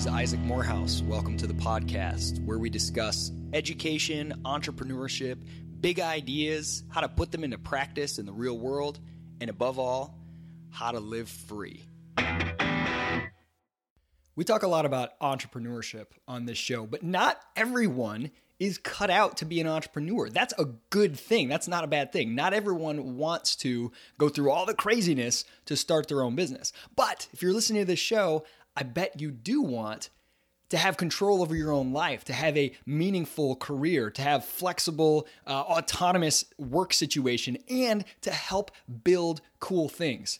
[0.00, 1.02] Is Isaac Morehouse.
[1.02, 5.36] Welcome to the podcast where we discuss education, entrepreneurship,
[5.82, 8.98] big ideas, how to put them into practice in the real world,
[9.42, 10.18] and above all,
[10.70, 11.84] how to live free.
[14.36, 19.38] We talk a lot about entrepreneurship on this show, but not everyone is cut out
[19.38, 20.28] to be an entrepreneur.
[20.28, 21.48] That's a good thing.
[21.48, 22.34] That's not a bad thing.
[22.34, 26.72] Not everyone wants to go through all the craziness to start their own business.
[26.94, 28.44] But if you're listening to this show,
[28.80, 30.08] I bet you do want
[30.70, 35.26] to have control over your own life, to have a meaningful career, to have flexible,
[35.46, 38.70] uh, autonomous work situation, and to help
[39.04, 40.38] build cool things.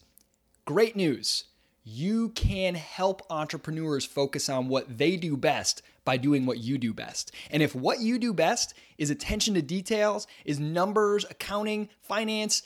[0.64, 1.44] Great news.
[1.84, 6.94] You can help entrepreneurs focus on what they do best by doing what you do
[6.94, 7.32] best.
[7.50, 12.62] And if what you do best is attention to details, is numbers, accounting, finance,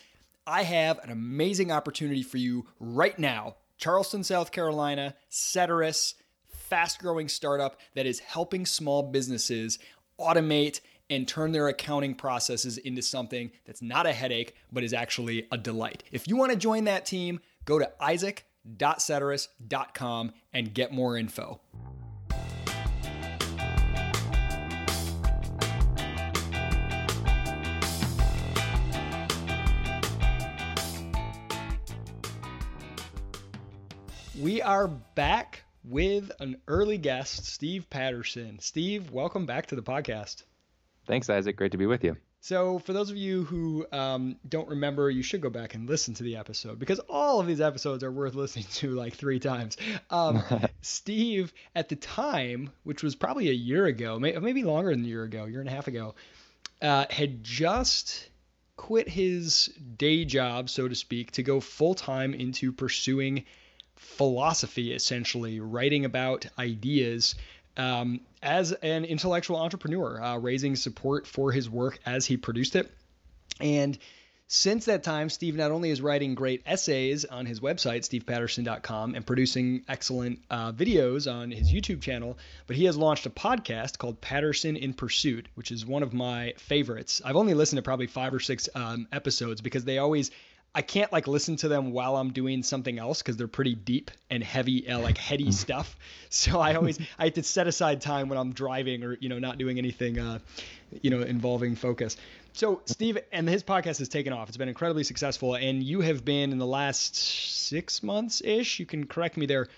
[0.46, 6.14] I have an amazing opportunity for you right now Charleston, South Carolina, Ceteris,
[6.48, 9.78] fast growing startup that is helping small businesses
[10.18, 15.46] automate and turn their accounting processes into something that's not a headache, but is actually
[15.52, 16.02] a delight.
[16.12, 21.60] If you want to join that team, go to isaac.ceteris.com and get more info.
[34.40, 38.58] We are back with an early guest, Steve Patterson.
[38.58, 40.42] Steve, welcome back to the podcast.
[41.06, 41.56] Thanks, Isaac.
[41.56, 42.16] Great to be with you.
[42.40, 46.14] So, for those of you who um, don't remember, you should go back and listen
[46.14, 49.76] to the episode because all of these episodes are worth listening to like three times.
[50.10, 50.42] Um,
[50.80, 55.22] Steve, at the time, which was probably a year ago, maybe longer than a year
[55.22, 56.16] ago, year and a half ago,
[56.82, 58.28] uh, had just
[58.76, 63.44] quit his day job, so to speak, to go full time into pursuing
[63.96, 67.34] philosophy, essentially, writing about ideas
[67.76, 72.90] um, as an intellectual entrepreneur, uh, raising support for his work as he produced it.
[73.60, 73.98] And
[74.46, 79.26] since that time, Steve not only is writing great essays on his website, stevepatterson.com, and
[79.26, 84.20] producing excellent uh, videos on his YouTube channel, but he has launched a podcast called
[84.20, 87.22] Patterson in Pursuit, which is one of my favorites.
[87.24, 90.30] I've only listened to probably five or six um, episodes because they always
[90.74, 94.10] I can't like listen to them while I'm doing something else because they're pretty deep
[94.28, 95.52] and heavy, uh, like heady mm-hmm.
[95.52, 95.96] stuff.
[96.30, 99.38] So I always I have to set aside time when I'm driving or you know
[99.38, 100.40] not doing anything, uh,
[101.00, 102.16] you know, involving focus.
[102.54, 104.48] So Steve and his podcast has taken off.
[104.48, 108.80] It's been incredibly successful, and you have been in the last six months ish.
[108.80, 109.68] You can correct me there.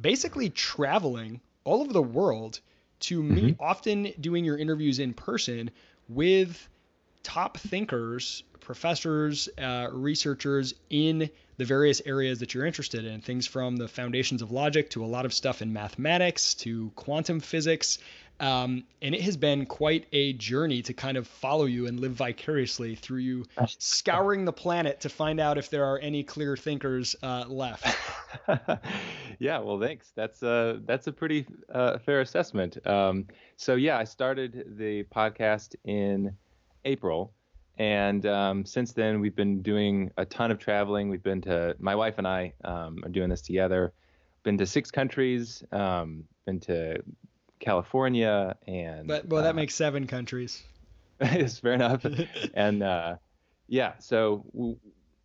[0.00, 2.60] Basically traveling all over the world
[3.00, 3.62] to meet, mm-hmm.
[3.62, 5.70] often doing your interviews in person
[6.08, 6.68] with
[7.24, 13.20] top thinkers professors, uh, researchers in the various areas that you're interested in.
[13.20, 17.40] Things from the foundations of logic to a lot of stuff in mathematics to quantum
[17.40, 17.98] physics.
[18.40, 22.12] Um, and it has been quite a journey to kind of follow you and live
[22.12, 23.44] vicariously through you
[23.78, 27.96] scouring the planet to find out if there are any clear thinkers uh, left.
[29.38, 30.12] yeah, well, thanks.
[30.16, 32.84] That's a that's a pretty uh, fair assessment.
[32.84, 33.26] Um,
[33.56, 36.36] so yeah, I started the podcast in
[36.84, 37.32] April,
[37.78, 41.08] and um, since then, we've been doing a ton of traveling.
[41.08, 43.92] We've been to, my wife and I um, are doing this together,
[44.44, 47.02] been to six countries, um, been to
[47.58, 49.08] California and.
[49.08, 50.62] But, well, that uh, makes seven countries.
[51.20, 52.06] it's fair enough.
[52.54, 53.16] and uh,
[53.66, 54.76] yeah, so we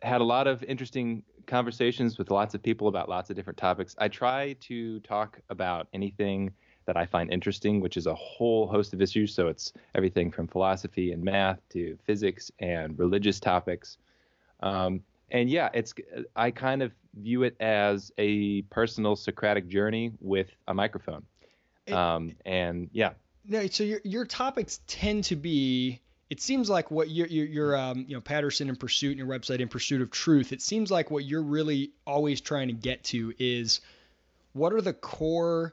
[0.02, 3.94] had a lot of interesting conversations with lots of people about lots of different topics.
[3.98, 6.52] I try to talk about anything
[6.90, 9.32] that I find interesting, which is a whole host of issues.
[9.32, 13.96] So it's everything from philosophy and math to physics and religious topics.
[14.58, 15.94] Um, and yeah, it's
[16.34, 21.22] I kind of view it as a personal Socratic journey with a microphone.
[21.92, 23.10] Um, and yeah.
[23.46, 26.00] No, so your your topics tend to be.
[26.28, 29.28] It seems like what your your, your um, you know Patterson in Pursuit and your
[29.28, 30.52] website in Pursuit of Truth.
[30.52, 33.80] It seems like what you're really always trying to get to is
[34.54, 35.72] what are the core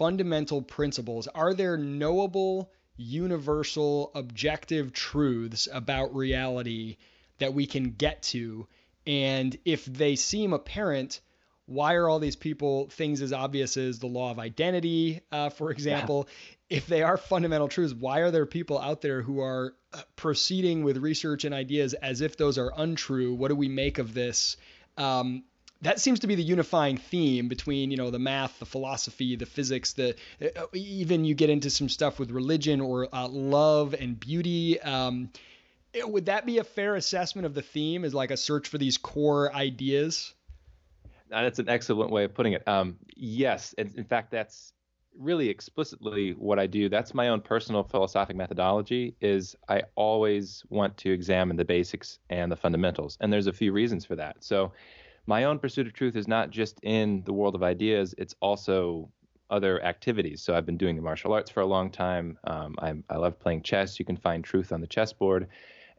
[0.00, 1.26] fundamental principles?
[1.26, 6.96] Are there knowable, universal, objective truths about reality
[7.36, 8.66] that we can get to?
[9.06, 11.20] And if they seem apparent,
[11.66, 15.70] why are all these people things as obvious as the law of identity, uh, for
[15.70, 16.26] example?
[16.70, 16.78] Yeah.
[16.78, 20.82] If they are fundamental truths, why are there people out there who are uh, proceeding
[20.82, 23.34] with research and ideas as if those are untrue?
[23.34, 24.56] What do we make of this?
[24.96, 25.44] Um,
[25.82, 29.46] that seems to be the unifying theme between you know the math the philosophy the
[29.46, 34.18] physics the uh, even you get into some stuff with religion or uh, love and
[34.18, 35.30] beauty um,
[36.04, 38.96] would that be a fair assessment of the theme as like a search for these
[38.98, 40.34] core ideas
[41.30, 42.66] that's an excellent way of putting it.
[42.66, 44.72] Um, yes, in, in fact, that's
[45.18, 46.88] really explicitly what I do.
[46.88, 49.14] That's my own personal philosophic methodology.
[49.20, 53.72] Is I always want to examine the basics and the fundamentals, and there's a few
[53.72, 54.36] reasons for that.
[54.40, 54.72] So,
[55.26, 59.10] my own pursuit of truth is not just in the world of ideas; it's also
[59.50, 60.42] other activities.
[60.42, 62.38] So I've been doing the martial arts for a long time.
[62.44, 63.98] Um, i love playing chess.
[63.98, 65.48] You can find truth on the chessboard.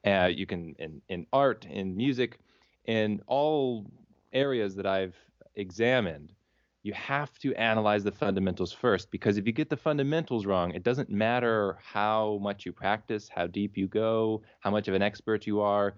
[0.05, 2.39] Uh, you can in, in art, in music,
[2.85, 3.85] in all
[4.33, 5.15] areas that I've
[5.55, 6.31] examined.
[6.83, 10.81] You have to analyze the fundamentals first because if you get the fundamentals wrong, it
[10.81, 15.45] doesn't matter how much you practice, how deep you go, how much of an expert
[15.45, 15.93] you are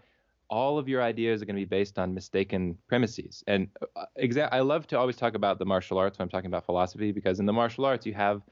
[0.54, 3.44] all of your ideas are going to be based on mistaken premises.
[3.48, 6.46] And uh, exa- I love to always talk about the martial arts when I'm talking
[6.46, 8.44] about philosophy because in the martial arts you have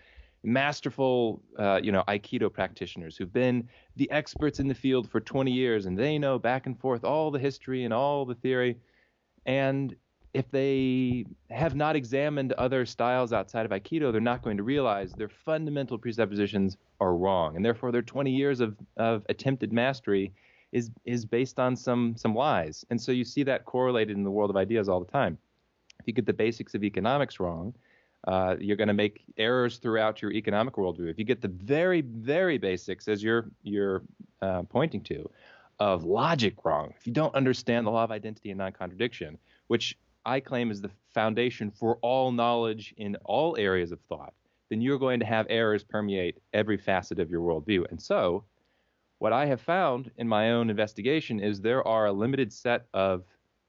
[0.44, 5.52] masterful, uh, you know, Aikido practitioners who've been the experts in the field for 20
[5.52, 8.78] years and they know back and forth all the history and all the theory.
[9.46, 9.96] And
[10.34, 15.14] if they have not examined other styles outside of Aikido, they're not going to realize
[15.14, 17.56] their fundamental presuppositions are wrong.
[17.56, 20.34] And therefore, their 20 years of, of attempted mastery
[20.72, 22.86] is is based on some some lies.
[22.90, 25.38] And so you see that correlated in the world of ideas all the time.
[26.00, 27.76] If you get the basics of economics wrong,
[28.28, 31.10] uh, you're going to make errors throughout your economic worldview.
[31.10, 34.04] If you get the very very basics, as you're you're
[34.42, 35.30] uh, pointing to,
[35.80, 40.40] of logic wrong, if you don't understand the law of identity and non-contradiction, which I
[40.40, 44.34] claim is the foundation for all knowledge in all areas of thought,
[44.70, 47.90] then you're going to have errors permeate every facet of your worldview.
[47.90, 48.44] And so
[49.22, 53.24] what I have found in my own investigation is there are a limited set of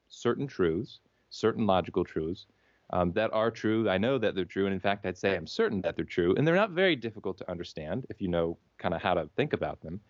[0.09, 2.47] certain truths, certain logical truths,
[2.89, 3.87] um, that are true.
[3.87, 4.65] I know that they're true.
[4.65, 6.33] And in fact, I'd say I'm certain that they're true.
[6.35, 9.53] And they're not very difficult to understand if you know kind of how to think
[9.53, 10.01] about them.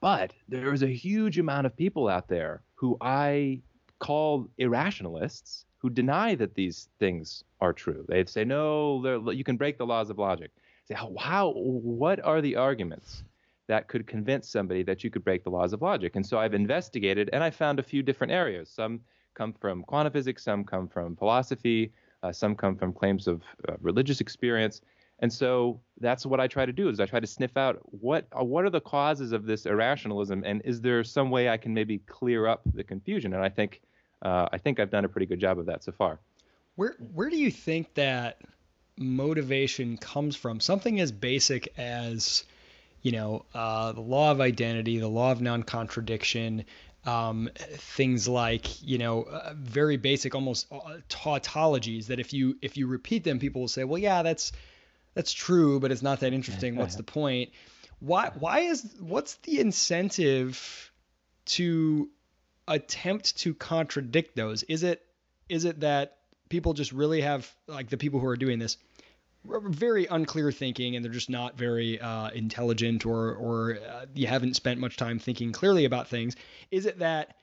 [0.00, 3.60] But there is a huge amount of people out there who I
[3.98, 8.06] call irrationalists who deny that these things are true.
[8.08, 10.50] They'd say, no, you can break the laws of logic.
[10.86, 13.22] Say, how, what are the arguments
[13.68, 16.16] that could convince somebody that you could break the laws of logic.
[16.16, 18.70] And so I've investigated and I found a few different areas.
[18.70, 19.00] Some
[19.34, 21.92] come from quantum physics, some come from philosophy,
[22.22, 24.80] uh, some come from claims of uh, religious experience.
[25.20, 28.26] And so that's what I try to do is I try to sniff out what
[28.38, 31.72] uh, what are the causes of this irrationalism and is there some way I can
[31.72, 33.32] maybe clear up the confusion?
[33.32, 33.80] And I think
[34.22, 36.18] uh, I think I've done a pretty good job of that so far.
[36.74, 38.40] Where where do you think that
[38.98, 40.58] motivation comes from?
[40.58, 42.44] Something as basic as
[43.02, 46.64] you know, uh, the law of identity, the law of non-contradiction,
[47.04, 52.76] um, things like you know uh, very basic almost uh, tautologies that if you if
[52.76, 54.52] you repeat them people will say well yeah that's
[55.14, 56.76] that's true but it's not that interesting.
[56.76, 57.50] What's the point?
[57.98, 60.92] Why why is what's the incentive
[61.46, 62.08] to
[62.68, 64.62] attempt to contradict those?
[64.62, 65.04] Is it
[65.48, 66.18] is it that
[66.48, 68.76] people just really have like the people who are doing this
[69.44, 74.54] very unclear thinking and they're just not very uh, intelligent or or uh, you haven't
[74.54, 76.36] spent much time thinking clearly about things
[76.70, 77.36] is it that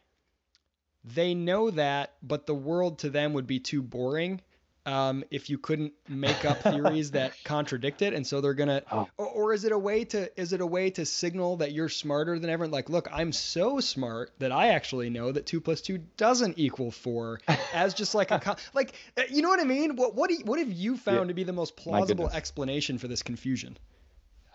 [1.03, 4.41] they know that but the world to them would be too boring
[4.89, 8.81] um, if you couldn't make up theories that contradict it, and so they're gonna.
[8.91, 9.07] Oh.
[9.17, 11.89] Or, or, is it a way to is it a way to signal that you're
[11.89, 12.71] smarter than everyone?
[12.71, 16.89] Like, look, I'm so smart that I actually know that two plus two doesn't equal
[16.89, 17.39] four,
[17.73, 19.95] as just like a con- like uh, you know what I mean?
[19.95, 21.27] What what do you, what have you found yeah.
[21.27, 23.77] to be the most plausible explanation for this confusion?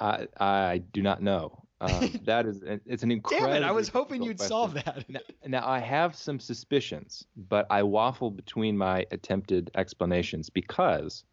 [0.00, 1.63] I I do not know.
[1.84, 3.52] Um, that is, it's an incredible.
[3.52, 3.66] Damn it!
[3.66, 4.48] I was hoping you'd question.
[4.48, 5.04] solve that.
[5.08, 11.24] now, now, I have some suspicions, but I waffle between my attempted explanations because,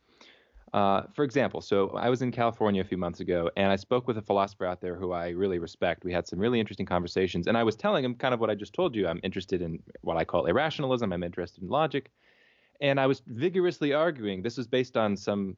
[0.74, 4.08] uh, for example, so I was in California a few months ago, and I spoke
[4.08, 6.03] with a philosopher out there who I really respect.
[6.03, 8.55] We had some really interesting conversations, and I was telling him kind of what I
[8.55, 9.08] just told you.
[9.08, 11.13] I'm interested in what I call irrationalism.
[11.13, 12.12] I'm interested in logic,
[12.81, 14.41] and I was vigorously arguing.
[14.41, 15.55] This was based on some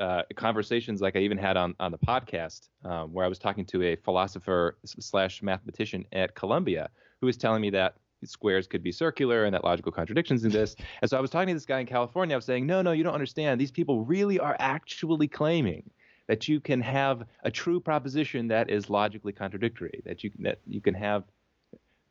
[0.00, 3.64] uh, conversations like I even had on on the podcast um, where I was talking
[3.66, 6.88] to a philosopher slash mathematician at Columbia
[7.20, 10.74] who was telling me that squares could be circular and that logical contradictions in this.
[11.02, 12.34] And so I was talking to this guy in California.
[12.34, 13.60] I was saying, no, no, you don't understand.
[13.60, 15.90] These people really are actually claiming
[16.26, 20.02] that you can have a true proposition that is logically contradictory.
[20.04, 21.24] That you that you can have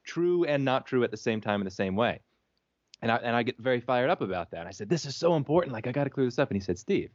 [0.04, 2.20] true and not true at the same time in the same way.
[3.02, 4.68] And I and I get very fired up about that.
[4.68, 5.74] I said, this is so important.
[5.74, 6.50] Like I got to clear this up.
[6.50, 7.10] And he said, Steve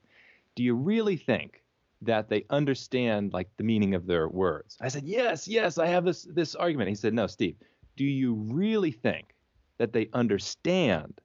[0.54, 1.62] do you really think
[2.02, 4.76] that they understand like the meaning of their words?
[4.80, 6.88] I said, yes, yes, I have this this argument.
[6.88, 7.56] He said, no, Steve,
[7.96, 9.34] do you really think
[9.78, 11.20] that they understand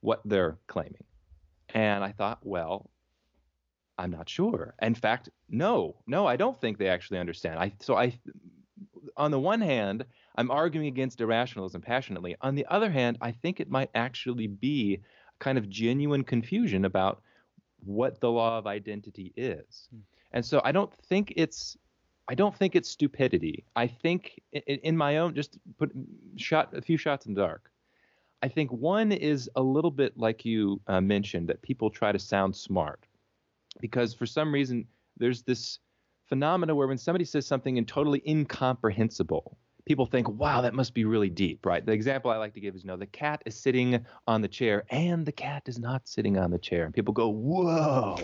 [0.00, 1.04] what they're claiming?
[1.74, 2.90] And I thought, well,
[3.98, 4.74] I'm not sure.
[4.82, 7.58] In fact, no, no, I don't think they actually understand.
[7.58, 8.18] I so I
[9.16, 10.04] on the one hand,
[10.36, 12.36] I'm arguing against irrationalism passionately.
[12.40, 16.84] On the other hand, I think it might actually be a kind of genuine confusion
[16.84, 17.22] about
[17.86, 19.88] what the law of identity is.
[19.90, 20.00] Hmm.
[20.32, 21.76] And so I don't think it's
[22.26, 23.64] I don't think it's stupidity.
[23.76, 25.92] I think in, in my own just put
[26.36, 27.70] shot a few shots in the dark.
[28.42, 32.18] I think one is a little bit like you uh, mentioned that people try to
[32.18, 33.06] sound smart
[33.80, 34.86] because for some reason
[35.16, 35.78] there's this
[36.26, 41.04] phenomena where when somebody says something and totally incomprehensible, people think, wow, that must be
[41.04, 41.84] really deep, right?
[41.84, 44.48] The example I like to give is, you know, the cat is sitting on the
[44.48, 46.84] chair and the cat is not sitting on the chair.
[46.84, 48.18] And people go, whoa,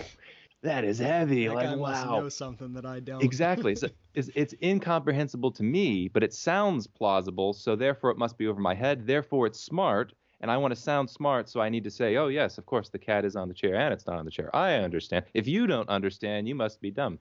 [0.62, 1.46] that is heavy.
[1.46, 1.90] That like, guy wow.
[1.90, 3.22] Must know something that I don't.
[3.22, 3.74] Exactly.
[3.74, 7.52] so it's, it's incomprehensible to me, but it sounds plausible.
[7.52, 9.06] So therefore, it must be over my head.
[9.06, 10.12] Therefore, it's smart.
[10.42, 12.88] And I want to sound smart, so I need to say, oh, yes, of course,
[12.88, 14.48] the cat is on the chair and it's not on the chair.
[14.56, 15.26] I understand.
[15.34, 17.18] If you don't understand, you must be dumb.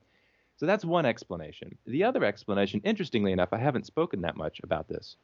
[0.59, 1.77] So that's one explanation.
[1.85, 5.15] The other explanation, interestingly enough, I haven't spoken that much about this,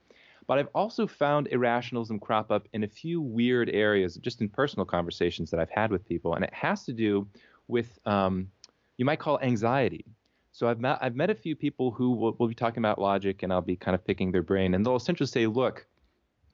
[0.47, 4.85] but I've also found irrationalism crop up in a few weird areas, just in personal
[4.85, 7.27] conversations that I've had with people, and it has to do
[7.67, 8.47] with um,
[8.95, 10.05] you might call anxiety.
[10.53, 13.43] So I've met I've met a few people who will, will be talking about logic,
[13.43, 15.85] and I'll be kind of picking their brain, and they'll essentially say, "Look,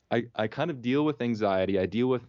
[0.10, 1.78] I, I kind of deal with anxiety.
[1.78, 2.24] I deal with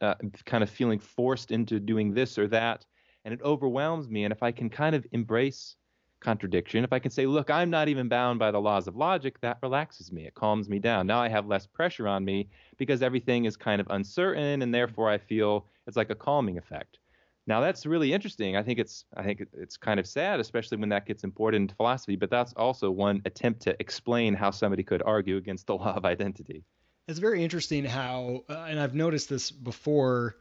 [0.00, 0.14] uh,
[0.46, 2.86] kind of feeling forced into doing this or that."
[3.24, 4.24] And it overwhelms me.
[4.24, 5.76] And if I can kind of embrace
[6.20, 9.40] contradiction, if I can say, look, I'm not even bound by the laws of logic,
[9.40, 10.26] that relaxes me.
[10.26, 11.06] It calms me down.
[11.06, 15.08] Now I have less pressure on me because everything is kind of uncertain, and therefore
[15.08, 16.98] I feel it's like a calming effect.
[17.46, 18.56] Now that's really interesting.
[18.56, 21.74] I think it's I think it's kind of sad, especially when that gets imported into
[21.74, 22.14] philosophy.
[22.14, 26.04] But that's also one attempt to explain how somebody could argue against the law of
[26.04, 26.62] identity.
[27.08, 30.36] It's very interesting how, uh, and I've noticed this before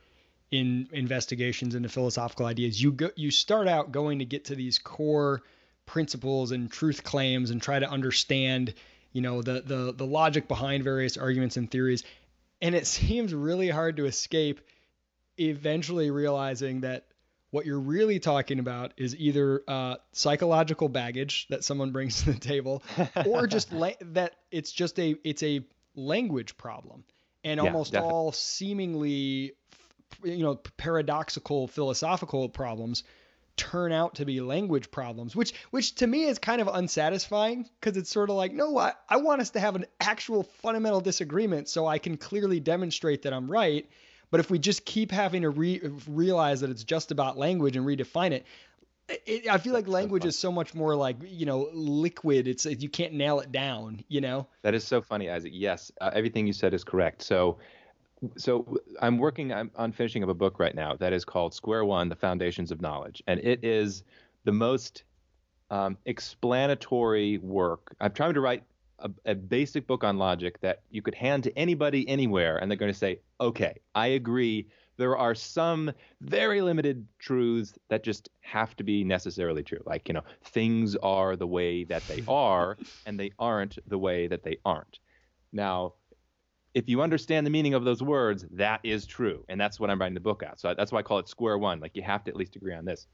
[0.52, 2.82] in investigations into philosophical ideas.
[2.82, 5.42] You go, you start out going to get to these core
[5.86, 8.74] principles and truth claims and try to understand,
[9.12, 12.04] you know, the the the logic behind various arguments and theories.
[12.62, 14.62] And it seems really hard to escape
[15.38, 17.06] eventually realizing that
[17.52, 22.40] what you're really talking about is either uh, psychological baggage that someone brings to the
[22.40, 22.84] table,
[23.26, 25.62] or just la- that it's just a it's a
[25.96, 27.04] language problem,
[27.44, 28.14] and yeah, almost definitely.
[28.14, 29.54] all seemingly
[30.24, 33.04] you know paradoxical philosophical problems
[33.58, 37.98] turn out to be language problems, which which to me is kind of unsatisfying because
[37.98, 41.68] it's sort of like, no, I, I want us to have an actual fundamental disagreement
[41.68, 43.90] so I can clearly demonstrate that I'm right.
[44.30, 47.86] But if we just keep having to re- realize that it's just about language and
[47.86, 48.46] redefine it,
[49.26, 52.48] it I feel like language so is so much more like you know liquid.
[52.48, 54.04] It's you can't nail it down.
[54.08, 54.48] You know.
[54.62, 55.52] That is so funny, Isaac.
[55.56, 57.24] Yes, uh, everything you said is correct.
[57.24, 57.58] So
[58.38, 62.10] so I'm working on finishing up a book right now that is called Square One:
[62.10, 64.04] The Foundations of Knowledge, and it is
[64.44, 65.04] the most
[65.70, 67.96] um, explanatory work.
[68.00, 68.64] I'm trying to write
[69.00, 72.78] a, a, basic book on logic that you could hand to anybody anywhere, and they're
[72.78, 78.76] going to say, "Okay, I agree." There are some very limited truths that just have
[78.78, 79.84] to be necessarily true.
[79.86, 84.26] Like, you know, things are the way that they are, and they aren't the way
[84.26, 84.98] that they aren't.
[85.54, 85.94] Now,
[86.78, 89.44] if you understand the meaning of those words, that is true.
[89.50, 90.60] And that's what I'm writing the book out.
[90.60, 91.80] So that's why I call it square one.
[91.80, 93.08] Like you have to at least agree on this.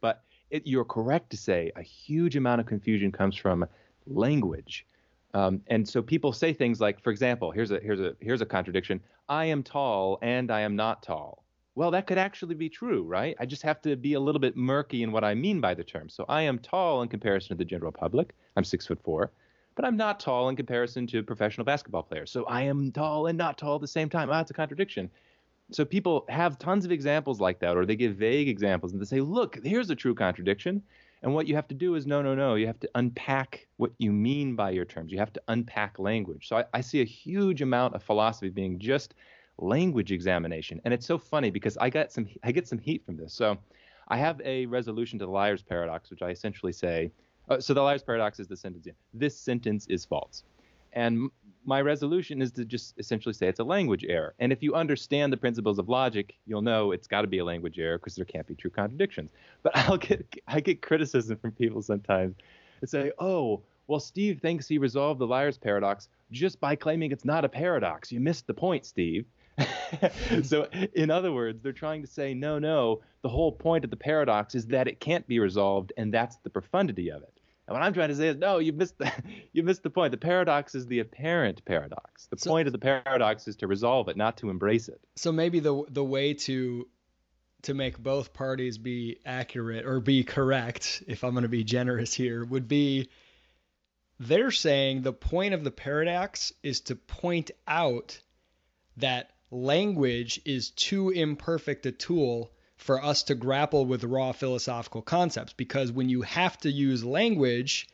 [0.00, 3.66] But it, you're correct to say a huge amount of confusion comes from
[4.06, 4.86] language.
[5.34, 8.46] Um, and so people say things like, for example, here's a here's a here's a
[8.46, 9.00] contradiction.
[9.28, 11.42] I am tall and I am not tall.
[11.74, 13.34] Well, that could actually be true, right?
[13.40, 15.82] I just have to be a little bit murky in what I mean by the
[15.82, 16.08] term.
[16.08, 18.36] So I am tall in comparison to the general public.
[18.54, 19.32] I'm six foot four
[19.74, 22.30] but I'm not tall in comparison to professional basketball players.
[22.30, 24.28] So I am tall and not tall at the same time.
[24.30, 25.10] Ah, it's a contradiction.
[25.70, 29.06] So people have tons of examples like that, or they give vague examples and they
[29.06, 30.82] say, look, here's a true contradiction.
[31.22, 32.56] And what you have to do is no, no, no.
[32.56, 35.12] You have to unpack what you mean by your terms.
[35.12, 36.48] You have to unpack language.
[36.48, 39.14] So I, I see a huge amount of philosophy being just
[39.58, 40.80] language examination.
[40.84, 43.32] And it's so funny because I got some I get some heat from this.
[43.32, 43.56] So
[44.08, 47.12] I have a resolution to the liar's paradox, which I essentially say
[47.48, 48.86] uh, so the liar's paradox is the sentence.
[49.14, 50.44] This sentence is false.
[50.92, 51.30] And
[51.64, 54.34] my resolution is to just essentially say it's a language error.
[54.38, 57.44] And if you understand the principles of logic, you'll know it's got to be a
[57.44, 59.30] language error because there can't be true contradictions.
[59.62, 62.36] But I'll get I get criticism from people sometimes
[62.80, 67.24] that say, "Oh, well, Steve thinks he resolved the liar's paradox just by claiming it's
[67.24, 68.12] not a paradox.
[68.12, 69.26] You missed the point, Steve."
[70.42, 73.96] so, in other words, they're trying to say, no, no, the whole point of the
[73.96, 77.31] paradox is that it can't be resolved, and that's the profundity of it.
[77.66, 79.10] And what I'm trying to say is, no, you missed the,
[79.52, 80.10] you missed the point.
[80.10, 82.26] The paradox is the apparent paradox.
[82.26, 85.00] The so, point of the paradox is to resolve it, not to embrace it.
[85.16, 86.88] So maybe the the way to
[87.62, 92.12] to make both parties be accurate or be correct, if I'm going to be generous
[92.12, 93.08] here, would be
[94.18, 98.20] they're saying the point of the paradox is to point out
[98.96, 102.50] that language is too imperfect a tool
[102.82, 107.88] for us to grapple with raw philosophical concepts because when you have to use language,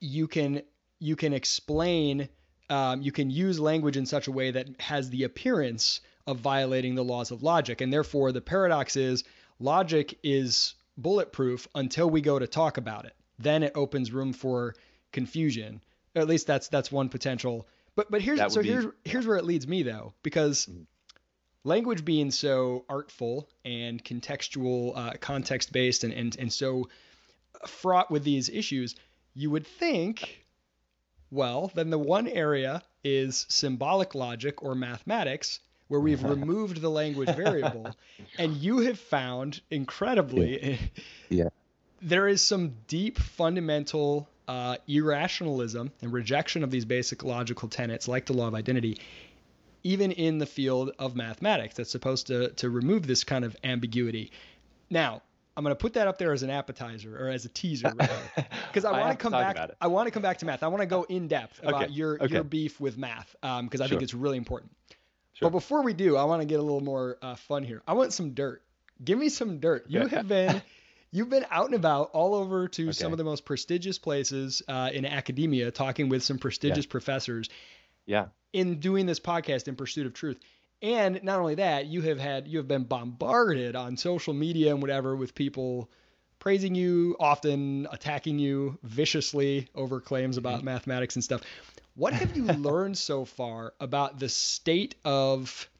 [0.00, 0.62] you can
[0.98, 2.28] you can explain
[2.68, 6.94] um, you can use language in such a way that has the appearance of violating
[6.94, 9.24] the laws of logic, and therefore the paradox is
[9.58, 13.14] logic is bulletproof until we go to talk about it.
[13.38, 14.74] Then it opens room for
[15.12, 15.82] confusion.
[16.14, 17.66] At least that's that's one potential.
[17.96, 20.82] But but here's so be, here's here's where it leads me though, because mm-hmm.
[21.64, 26.88] Language being so artful and contextual, uh, context based, and, and and so
[27.66, 28.94] fraught with these issues,
[29.34, 30.44] you would think,
[31.30, 37.34] well, then the one area is symbolic logic or mathematics, where we've removed the language
[37.34, 37.94] variable,
[38.38, 40.76] and you have found incredibly, yeah.
[41.28, 41.48] yeah.
[42.00, 48.26] there is some deep fundamental uh, irrationalism and rejection of these basic logical tenets, like
[48.26, 48.98] the law of identity,
[49.82, 54.32] even in the field of mathematics, that's supposed to to remove this kind of ambiguity.
[54.88, 55.22] Now,
[55.56, 58.84] I'm going to put that up there as an appetizer or as a teaser, because
[58.84, 59.70] I want to come back.
[59.80, 60.62] I want to come back to math.
[60.62, 61.92] I want to go in depth about okay.
[61.92, 62.34] your okay.
[62.34, 63.88] your beef with math, because um, I sure.
[63.88, 64.72] think it's really important.
[65.34, 65.48] Sure.
[65.48, 67.82] But before we do, I want to get a little more uh, fun here.
[67.86, 68.62] I want some dirt.
[69.02, 69.86] Give me some dirt.
[69.88, 70.62] You have been
[71.12, 72.92] you've been out and about all over to okay.
[72.92, 76.90] some of the most prestigious places uh, in academia, talking with some prestigious yeah.
[76.90, 77.48] professors.
[78.10, 78.26] Yeah.
[78.52, 80.40] In doing this podcast in pursuit of truth.
[80.82, 84.82] And not only that, you have had you have been bombarded on social media and
[84.82, 85.88] whatever with people
[86.40, 90.66] praising you, often attacking you viciously over claims about mm-hmm.
[90.66, 91.42] mathematics and stuff.
[91.94, 95.70] What have you learned so far about the state of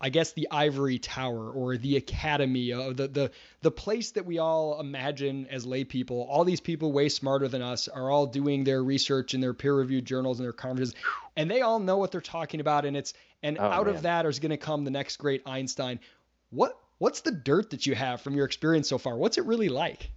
[0.00, 3.30] I guess the ivory tower or the academy, uh, the the
[3.60, 6.26] the place that we all imagine as lay people.
[6.30, 10.06] All these people way smarter than us are all doing their research in their peer-reviewed
[10.06, 10.94] journals and their conferences,
[11.36, 12.86] and they all know what they're talking about.
[12.86, 13.94] And it's and oh, out man.
[13.94, 16.00] of that is going to come the next great Einstein.
[16.48, 19.16] What what's the dirt that you have from your experience so far?
[19.16, 20.10] What's it really like?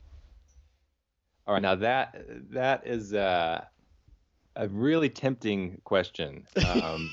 [1.45, 2.15] All right, now that
[2.51, 3.65] that is uh,
[4.55, 6.45] a really tempting question.
[6.65, 7.12] Um,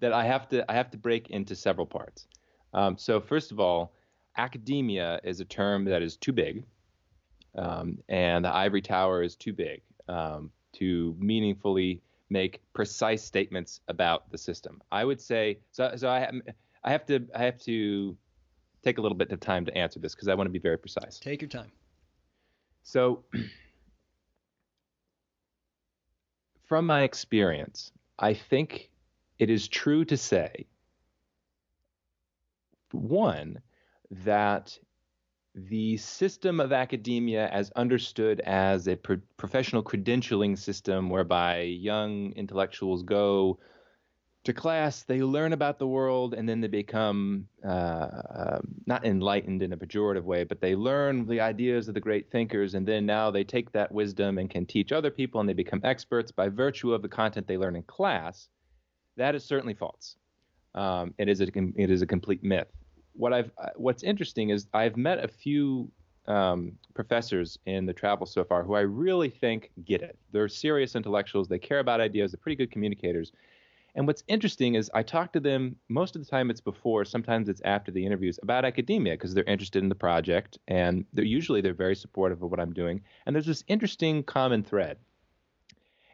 [0.00, 2.26] that I have to I have to break into several parts.
[2.72, 3.94] Um, so first of all,
[4.36, 6.64] academia is a term that is too big,
[7.56, 14.30] um, and the ivory tower is too big um, to meaningfully make precise statements about
[14.30, 14.82] the system.
[14.90, 15.92] I would say so.
[15.96, 16.30] So I
[16.84, 18.16] I have to I have to
[18.82, 20.78] take a little bit of time to answer this because I want to be very
[20.78, 21.18] precise.
[21.18, 21.72] Take your time.
[22.82, 23.24] So.
[26.64, 28.90] From my experience, I think
[29.38, 30.66] it is true to say,
[32.92, 33.60] one,
[34.10, 34.78] that
[35.54, 43.02] the system of academia, as understood as a pro- professional credentialing system whereby young intellectuals
[43.02, 43.58] go
[44.44, 49.60] to class, they learn about the world, and then they become uh, uh, not enlightened
[49.60, 53.06] in a pejorative way, but they learn the ideas of the great thinkers, and then
[53.06, 56.48] now they take that wisdom and can teach other people, and they become experts by
[56.48, 58.48] virtue of the content they learn in class.
[59.16, 60.16] That is certainly false.
[60.74, 62.68] Um, it is a it is a complete myth.
[63.14, 65.90] What I've uh, what's interesting is I've met a few
[66.26, 70.18] um, professors in the travel so far who I really think get it.
[70.32, 71.48] They're serious intellectuals.
[71.48, 72.32] They care about ideas.
[72.32, 73.32] They're pretty good communicators.
[73.94, 76.50] And what's interesting is I talk to them most of the time.
[76.50, 80.58] It's before, sometimes it's after the interviews about academia because they're interested in the project
[80.68, 83.00] and they're usually they're very supportive of what I'm doing.
[83.24, 84.98] And there's this interesting common thread.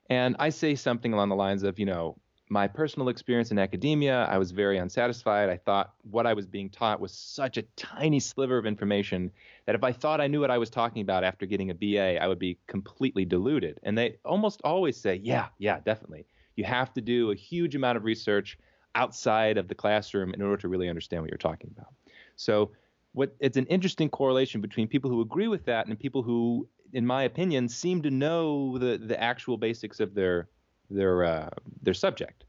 [0.09, 2.17] And I say something along the lines of, you know,
[2.53, 5.49] my personal experience in academia, I was very unsatisfied.
[5.49, 9.31] I thought what I was being taught was such a tiny sliver of information
[9.65, 12.23] that if I thought I knew what I was talking about after getting a BA,
[12.23, 13.81] I would be completely deluded.
[13.85, 16.27] And they almost always say, yeah, yeah, definitely.
[16.55, 18.59] You have to do a huge amount of research
[18.95, 21.95] outside of the classroom in order to really understand what you're talking about.
[22.37, 22.73] So,
[23.15, 27.07] what it's an interesting correlation between people who agree with that and people who, in
[27.07, 30.49] my opinion, seem to know the the actual basics of their
[30.93, 31.51] their uh,
[31.83, 32.45] their subject.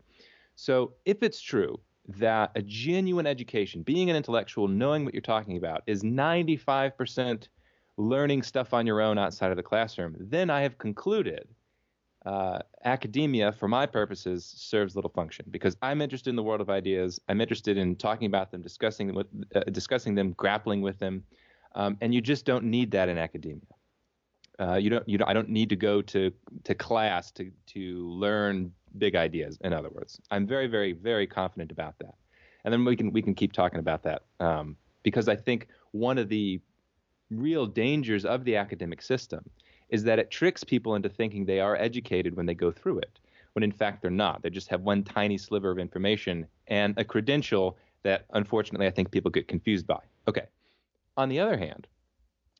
[0.55, 5.57] So if it's true that a genuine education, being an intellectual, knowing what you're talking
[5.57, 7.47] about, is 95%
[7.97, 11.47] learning stuff on your own outside of the classroom, then I have concluded
[12.25, 16.69] uh, academia, for my purposes, serves little function because I'm interested in the world of
[16.69, 17.19] ideas.
[17.27, 21.23] I'm interested in talking about them, discussing them, with, uh, discussing them, grappling with them,
[21.75, 23.61] um, and you just don't need that in academia.
[24.59, 25.07] Uh, you don't.
[25.07, 25.27] You don't.
[25.29, 26.31] I don't need to go to
[26.63, 29.57] to class to to learn big ideas.
[29.63, 32.15] In other words, I'm very, very, very confident about that.
[32.63, 36.17] And then we can we can keep talking about that um, because I think one
[36.17, 36.61] of the
[37.31, 39.49] real dangers of the academic system
[39.89, 43.19] is that it tricks people into thinking they are educated when they go through it.
[43.53, 44.41] when in fact they're not.
[44.41, 49.11] They just have one tiny sliver of information and a credential that unfortunately I think
[49.11, 49.99] people get confused by.
[50.27, 50.45] Okay.
[51.15, 51.87] On the other hand,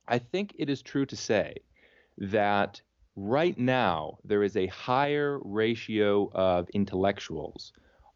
[0.07, 1.57] I think it is true to say
[2.17, 2.81] that
[3.15, 7.73] right now there is a higher ratio of intellectuals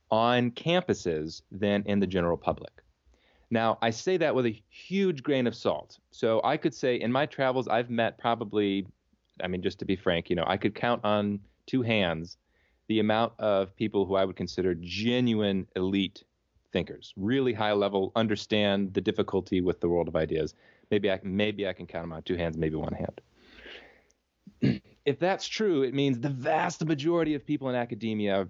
[0.10, 2.72] on campuses than in the general public.
[3.50, 6.00] Now, I say that with a huge grain of salt.
[6.12, 8.86] So I could say in my travels, I've met probably,
[9.42, 12.38] I mean, just to be frank, you know, I could count on two hands
[12.88, 16.24] the amount of people who I would consider genuine elite
[16.72, 20.54] thinkers, really high level, understand the difficulty with the world of ideas.
[20.90, 23.22] Maybe I maybe I can count them on two hands, maybe one hand.
[24.62, 28.48] If that's true, it means the vast majority of people in academia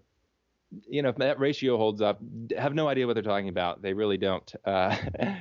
[0.87, 2.19] you know, if that ratio holds up,
[2.57, 3.81] have no idea what they're talking about.
[3.81, 4.53] They really don't.
[4.65, 4.95] Uh,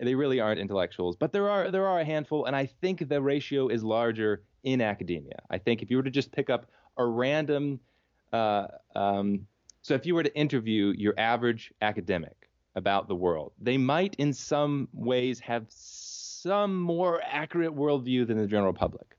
[0.00, 1.16] they really aren't intellectuals.
[1.16, 4.80] But there are there are a handful, and I think the ratio is larger in
[4.80, 5.40] academia.
[5.50, 7.80] I think if you were to just pick up a random,
[8.32, 9.46] uh, um,
[9.82, 14.32] so if you were to interview your average academic about the world, they might in
[14.32, 19.16] some ways have some more accurate worldview than the general public.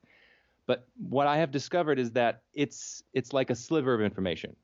[0.66, 4.56] But what I have discovered is that it's it's like a sliver of information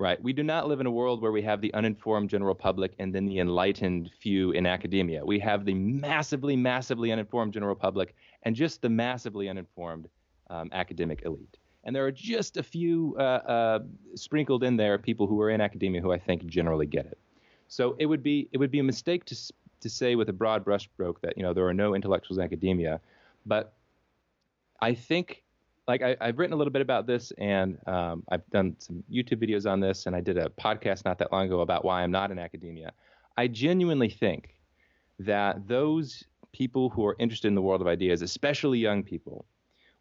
[0.00, 0.20] right?
[0.22, 3.14] We do not live in a world where we have the uninformed general public and
[3.14, 5.24] then the enlightened few in academia.
[5.24, 10.08] We have the massively, massively uninformed general public and just the massively uninformed
[10.48, 11.58] um, academic elite.
[11.84, 13.78] And there are just a few uh, uh,
[14.14, 17.18] sprinkled in there people who are in academia who I think generally get it.
[17.68, 19.36] So it would be it would be a mistake to
[19.80, 23.00] to say with a broad brushstroke that you know there are no intellectuals in academia,
[23.46, 23.74] but
[24.80, 25.42] I think
[25.88, 29.42] like I, have written a little bit about this, and um, I've done some YouTube
[29.42, 32.12] videos on this, and I did a podcast not that long ago about why I'm
[32.12, 32.92] not in academia.
[33.36, 34.54] I genuinely think
[35.18, 39.46] that those people who are interested in the world of ideas, especially young people,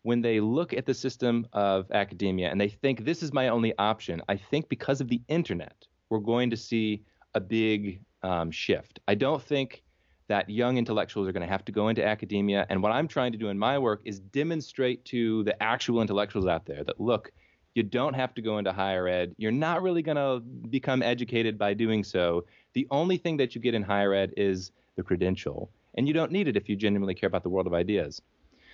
[0.04, 3.74] when they look at the system of academia and they think this is my only
[3.78, 9.00] option, I think because of the internet, we're going to see a big um, shift.
[9.08, 9.84] I don't think
[10.30, 12.66] that young intellectuals are going to have to go into academia.
[12.70, 16.46] And what I'm trying to do in my work is demonstrate to the actual intellectuals
[16.46, 17.32] out there that look,
[17.74, 19.34] you don't have to go into higher ed.
[19.38, 20.40] You're not really going to
[20.70, 22.46] become educated by doing so.
[22.74, 26.32] The only thing that you get in higher ed is the credential, and you don't
[26.32, 28.22] need it if you genuinely care about the world of ideas.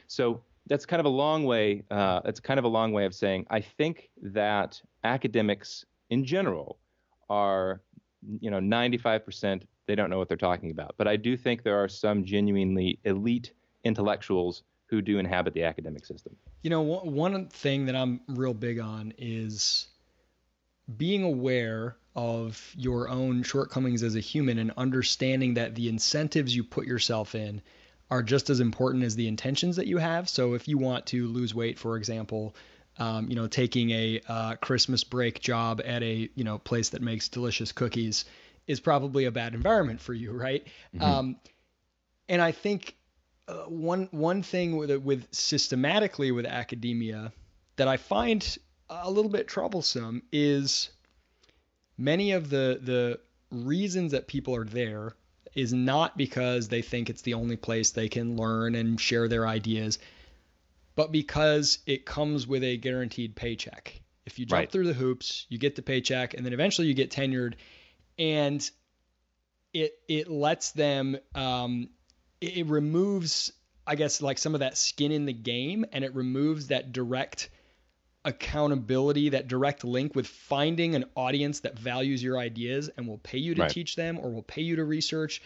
[0.08, 1.84] So that's kind of a long way.
[1.90, 6.80] Uh, that's kind of a long way of saying I think that academics in general
[7.30, 7.82] are,
[8.40, 10.96] you know, 95% they don't know what they're talking about.
[10.98, 13.52] But I do think there are some genuinely elite
[13.84, 16.36] intellectuals who do inhabit the academic system.
[16.62, 19.88] You know, one thing that I'm real big on is
[20.96, 26.64] being aware of your own shortcomings as a human and understanding that the incentives you
[26.64, 27.62] put yourself in
[28.10, 30.30] are just as important as the intentions that you have.
[30.30, 32.56] So if you want to lose weight, for example,
[32.98, 37.02] um, you know, taking a uh, Christmas break job at a you know place that
[37.02, 38.26] makes delicious cookies
[38.68, 40.66] is probably a bad environment for you, right?
[40.96, 41.04] Mm-hmm.
[41.04, 41.36] Um,
[42.28, 42.96] and I think
[43.48, 47.32] uh, one one thing with with systematically with academia
[47.76, 48.58] that I find
[48.90, 50.90] a little bit troublesome is
[51.98, 53.20] many of the the
[53.52, 55.14] reasons that people are there
[55.54, 59.48] is not because they think it's the only place they can learn and share their
[59.48, 60.00] ideas,
[60.96, 64.02] but because it comes with a guaranteed paycheck.
[64.26, 64.72] If you jump right.
[64.72, 67.54] through the hoops, you get the paycheck, and then eventually you get tenured,
[68.18, 68.70] and
[69.74, 71.90] it it lets them um,
[72.42, 73.52] it, it removes
[73.88, 77.50] I guess like some of that skin in the game, and it removes that direct
[78.24, 83.38] accountability, that direct link with finding an audience that values your ideas and will pay
[83.38, 83.70] you to right.
[83.70, 85.44] teach them or will pay you to research.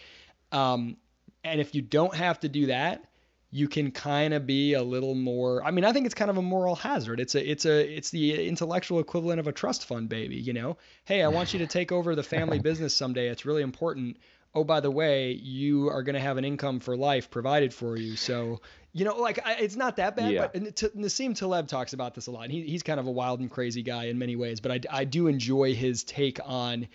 [0.50, 0.96] Um,
[1.44, 3.04] and if you don't have to do that,
[3.50, 6.38] you can kind of be a little more i mean i think it's kind of
[6.38, 7.20] a moral hazard.
[7.20, 10.76] It's a it's a it's the intellectual equivalent of a trust fund baby you know?
[11.04, 13.28] Hey i want you to take over the family business someday.
[13.28, 14.18] It's really important.
[14.54, 17.96] Oh by the way you are going to have an income for life provided for
[17.96, 18.16] you.
[18.16, 18.60] So
[18.92, 20.40] you know like I, it's not that bad yeah.
[20.42, 23.10] but and T- Nassim Taleb talks about this a lot he, he's kind of a
[23.10, 26.88] wild and crazy guy in many ways but I, I do enjoy his take on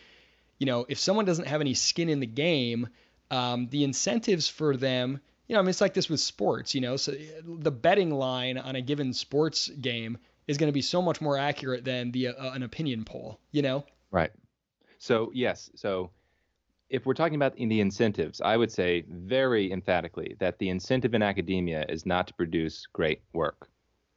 [0.59, 2.89] you know if someone doesn't have any skin in the game
[3.31, 6.81] um, the incentives for them you know, I mean, it's like this with sports, you
[6.81, 11.01] know, so the betting line on a given sports game is going to be so
[11.01, 13.85] much more accurate than the uh, an opinion poll, you know?
[14.11, 14.31] Right.
[14.97, 15.69] So, yes.
[15.75, 16.11] So,
[16.89, 21.23] if we're talking about the incentives, I would say very emphatically that the incentive in
[21.23, 23.69] academia is not to produce great work.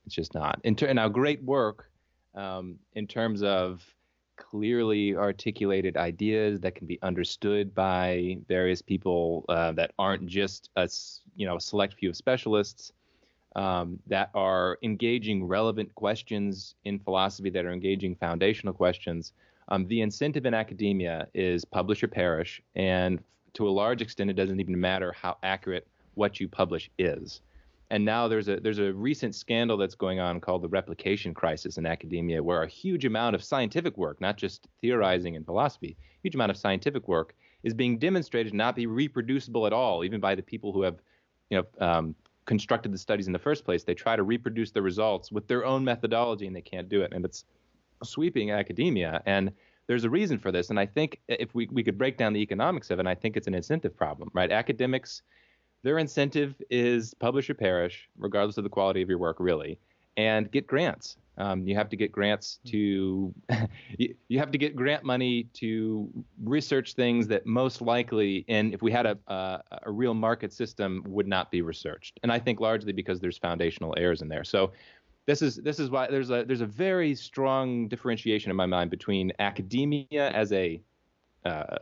[0.04, 0.60] It's just not.
[0.64, 1.90] In ter- now, great work
[2.34, 3.82] um, in terms of
[4.38, 10.88] clearly articulated ideas that can be understood by various people uh, that aren't just a
[11.36, 12.92] you know a select few of specialists.
[13.56, 19.32] um, that are engaging relevant questions in philosophy, that are engaging foundational questions.
[19.68, 23.18] Um, the incentive in academia is publish or perish, and
[23.54, 27.40] to a large extent, it doesn't even matter how accurate what you publish is.
[27.90, 31.78] And now there's a there's a recent scandal that's going on called the replication crisis
[31.78, 36.34] in academia, where a huge amount of scientific work, not just theorizing and philosophy, huge
[36.34, 40.34] amount of scientific work is being demonstrated to not be reproducible at all, even by
[40.34, 40.96] the people who have,
[41.50, 43.84] you know, um, constructed the studies in the first place.
[43.84, 47.12] They try to reproduce the results with their own methodology, and they can't do it.
[47.12, 47.44] And it's
[48.04, 49.22] sweeping academia.
[49.26, 49.52] And
[49.86, 50.70] there's a reason for this.
[50.70, 53.36] And I think if we, we could break down the economics of it, I think
[53.36, 54.52] it's an incentive problem, right?
[54.52, 55.22] Academics,
[55.82, 59.78] their incentive is publish or perish, regardless of the quality of your work, really,
[60.16, 61.16] and get grants.
[61.38, 63.32] Um, you have to get grants to
[63.98, 66.10] you, you, have to get grant money to
[66.42, 71.04] research things that most likely, and if we had a, a, a real market system,
[71.06, 72.18] would not be researched.
[72.24, 74.42] And I think largely because there's foundational errors in there.
[74.42, 74.72] So
[75.26, 78.90] this is this is why there's a there's a very strong differentiation in my mind
[78.90, 80.80] between academia as a
[81.44, 81.76] uh,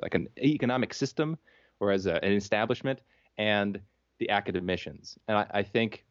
[0.00, 1.36] like an economic system
[1.80, 3.00] or as a, an establishment
[3.38, 3.80] and
[4.18, 5.18] the academicians.
[5.28, 6.04] And I, I think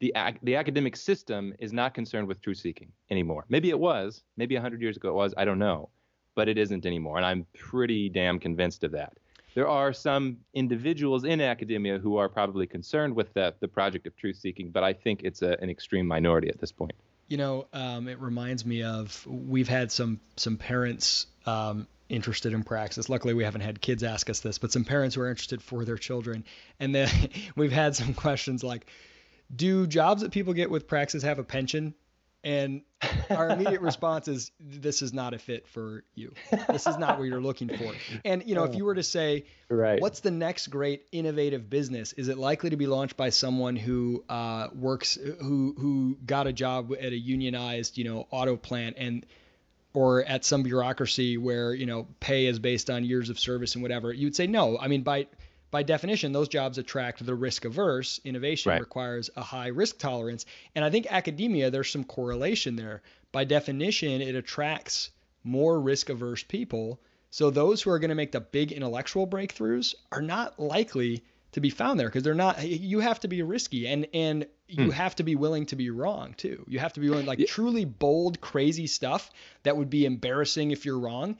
[0.00, 3.44] the the academic system is not concerned with truth seeking anymore.
[3.48, 5.90] Maybe it was, maybe 100 years ago it was, I don't know,
[6.34, 9.14] but it isn't anymore, and I'm pretty damn convinced of that.
[9.54, 14.14] There are some individuals in academia who are probably concerned with the, the project of
[14.14, 16.92] truth seeking, but I think it's a, an extreme minority at this point.
[17.26, 22.62] You know, um, it reminds me of we've had some some parents um, interested in
[22.62, 23.08] praxis.
[23.08, 25.84] Luckily, we haven't had kids ask us this, but some parents who are interested for
[25.84, 26.44] their children,
[26.80, 27.08] and then
[27.56, 28.86] we've had some questions like,
[29.54, 31.94] do jobs that people get with praxis have a pension?
[32.44, 32.82] And
[33.30, 36.34] our immediate response is, this is not a fit for you.
[36.68, 37.92] This is not what you're looking for.
[38.24, 40.00] And, you know, if you were to say, right.
[40.00, 42.12] what's the next great innovative business?
[42.12, 46.52] Is it likely to be launched by someone who uh, works, who, who got a
[46.52, 49.26] job at a unionized, you know, auto plant and,
[49.98, 53.82] or at some bureaucracy where, you know, pay is based on years of service and
[53.82, 54.12] whatever?
[54.12, 54.78] You'd say no.
[54.78, 55.26] I mean, by,
[55.72, 58.20] by definition, those jobs attract the risk averse.
[58.24, 58.80] Innovation right.
[58.80, 60.46] requires a high risk tolerance.
[60.76, 63.02] And I think academia, there's some correlation there.
[63.32, 65.10] By definition, it attracts
[65.42, 67.00] more risk averse people.
[67.30, 71.24] So those who are going to make the big intellectual breakthroughs are not likely
[71.58, 74.84] to be found there because they're not you have to be risky and and you
[74.84, 74.90] hmm.
[74.90, 77.46] have to be willing to be wrong too you have to be willing like yeah.
[77.46, 79.30] truly bold crazy stuff
[79.62, 81.36] that would be embarrassing if you're wrong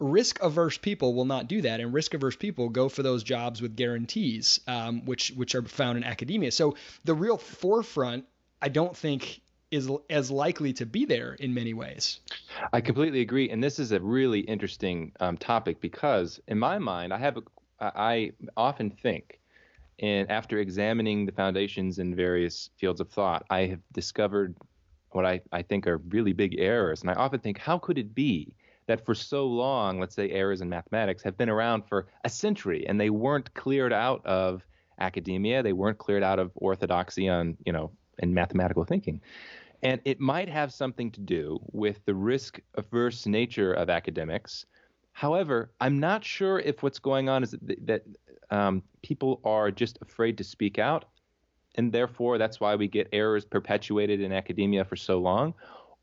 [0.00, 3.62] risk averse people will not do that, and risk averse people go for those jobs
[3.62, 6.50] with guarantees, um, which which are found in academia.
[6.50, 8.24] So the real forefront,
[8.60, 12.18] I don't think is as likely to be there in many ways.
[12.72, 17.12] I completely agree, and this is a really interesting um, topic because, in my mind,
[17.12, 17.42] I have a,
[17.80, 19.39] I often think,
[20.00, 24.56] and after examining the foundations in various fields of thought, I have discovered
[25.10, 28.14] what I, I think are really big errors, and I often think, how could it
[28.14, 28.54] be
[28.90, 32.84] that for so long, let's say errors in mathematics, have been around for a century
[32.88, 34.62] and they weren't cleared out of
[34.98, 35.62] academia.
[35.62, 39.20] They weren't cleared out of orthodoxy on, you know, in mathematical thinking.
[39.82, 44.66] And it might have something to do with the risk averse nature of academics.
[45.12, 48.02] However, I'm not sure if what's going on is that, that
[48.50, 51.04] um, people are just afraid to speak out.
[51.76, 55.54] And therefore, that's why we get errors perpetuated in academia for so long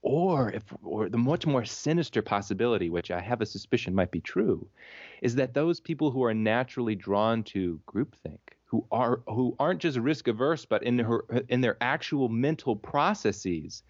[0.02, 4.22] or if or the much more sinister possibility which i have a suspicion might be
[4.22, 4.68] true
[5.22, 9.98] is that those people who are naturally drawn to groupthink who are who aren't just
[9.98, 13.84] risk averse but in her in their actual mental processes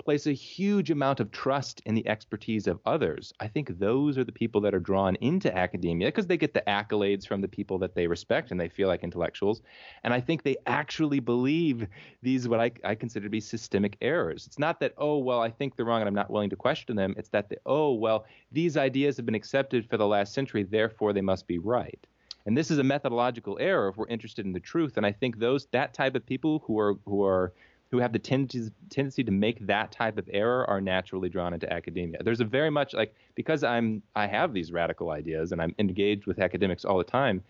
[0.00, 3.32] place a huge amount of trust in the expertise of others.
[3.40, 6.62] I think those are the people that are drawn into academia because they get the
[6.66, 9.62] accolades from the people that they respect and they feel like intellectuals.
[10.02, 11.86] And I think they actually believe
[12.22, 14.46] these, what I, I consider to be systemic errors.
[14.46, 16.96] It's not that, oh, well, I think they're wrong and I'm not willing to question
[16.96, 17.14] them.
[17.16, 21.12] It's that, they, oh, well, these ideas have been accepted for the last century, therefore
[21.12, 22.06] they must be right.
[22.46, 24.96] And this is a methodological error if we're interested in the truth.
[24.96, 27.52] And I think those that type of people who are who are
[27.90, 31.70] who have the tendency tendency to make that type of error are naturally drawn into
[31.72, 32.22] academia.
[32.22, 36.26] There's a very much like because I'm I have these radical ideas and I'm engaged
[36.26, 37.42] with academics all the time.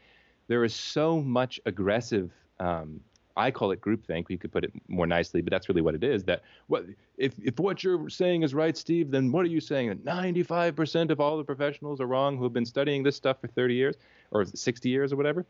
[0.49, 2.33] There is so much aggressive.
[2.59, 3.01] Um,
[3.37, 4.29] I call it groupthink.
[4.29, 6.25] You could put it more nicely, but that's really what it is.
[6.25, 6.85] That what
[7.17, 9.89] if if what you're saying is right, Steve, then what are you saying?
[9.89, 13.49] That 95% of all the professionals are wrong who have been studying this stuff for
[13.49, 13.97] 30 years.
[14.31, 15.47] Or 60 years or whatever.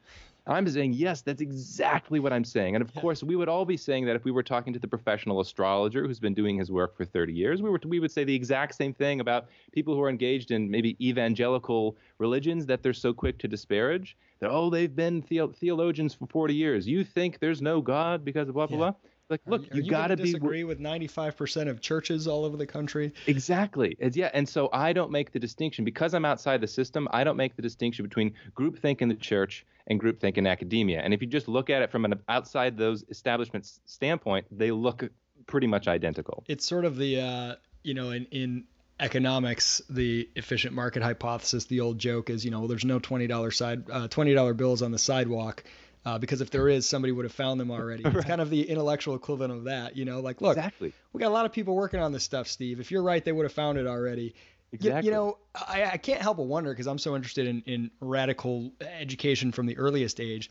[0.47, 2.75] I'm saying, yes, that's exactly what I'm saying.
[2.75, 3.01] And of yeah.
[3.01, 6.07] course, we would all be saying that if we were talking to the professional astrologer
[6.07, 7.62] who's been doing his work for 30 years.
[7.62, 10.71] We, were, we would say the exact same thing about people who are engaged in
[10.71, 14.16] maybe evangelical religions that they're so quick to disparage.
[14.40, 16.88] That, oh, they've been the- theologians for 40 years.
[16.88, 18.90] You think there's no God because of blah, blah, yeah.
[18.93, 19.10] blah.
[19.31, 22.66] Like, look, are, you, you got to disagree with 95% of churches all over the
[22.66, 23.12] country.
[23.27, 23.97] Exactly.
[24.01, 27.09] It's, yeah, and so I don't make the distinction because I'm outside the system.
[27.12, 31.01] I don't make the distinction between groupthink in the church and groupthink in academia.
[31.01, 35.09] And if you just look at it from an outside those establishments standpoint, they look
[35.47, 36.45] pretty much identical.
[36.49, 38.64] It's sort of the uh, you know in in
[38.99, 41.64] economics, the efficient market hypothesis.
[41.64, 44.83] The old joke is you know there's no twenty dollar side uh, twenty dollar bills
[44.83, 45.64] on the sidewalk
[46.05, 48.03] uh, because if there is, somebody would have found them already.
[48.05, 50.21] It's kind of the intellectual equivalent of that, you know.
[50.21, 50.93] Like, look, exactly.
[51.13, 52.81] we got a lot of people working on this stuff, Steve.
[52.81, 54.35] If you're right, they would have found it already.
[54.73, 55.09] Exactly.
[55.09, 57.91] You, you know, I, I can't help but wonder because I'm so interested in, in
[58.01, 60.51] radical education from the earliest age.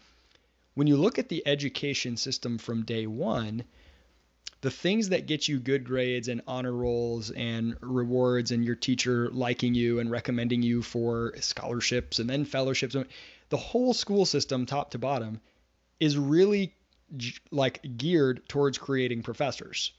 [0.75, 3.63] When you look at the education system from day one,
[4.61, 9.29] the things that get you good grades and honor rolls and rewards and your teacher
[9.31, 12.95] liking you and recommending you for scholarships and then fellowships
[13.49, 15.41] the whole school system top to bottom
[15.99, 16.75] is really
[17.51, 19.93] like geared towards creating professors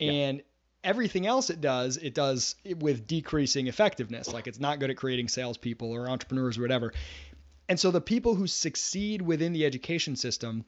[0.00, 0.42] and yeah.
[0.82, 5.28] everything else it does it does with decreasing effectiveness like it's not good at creating
[5.28, 6.92] salespeople or entrepreneurs or whatever
[7.68, 10.64] and so the people who succeed within the education system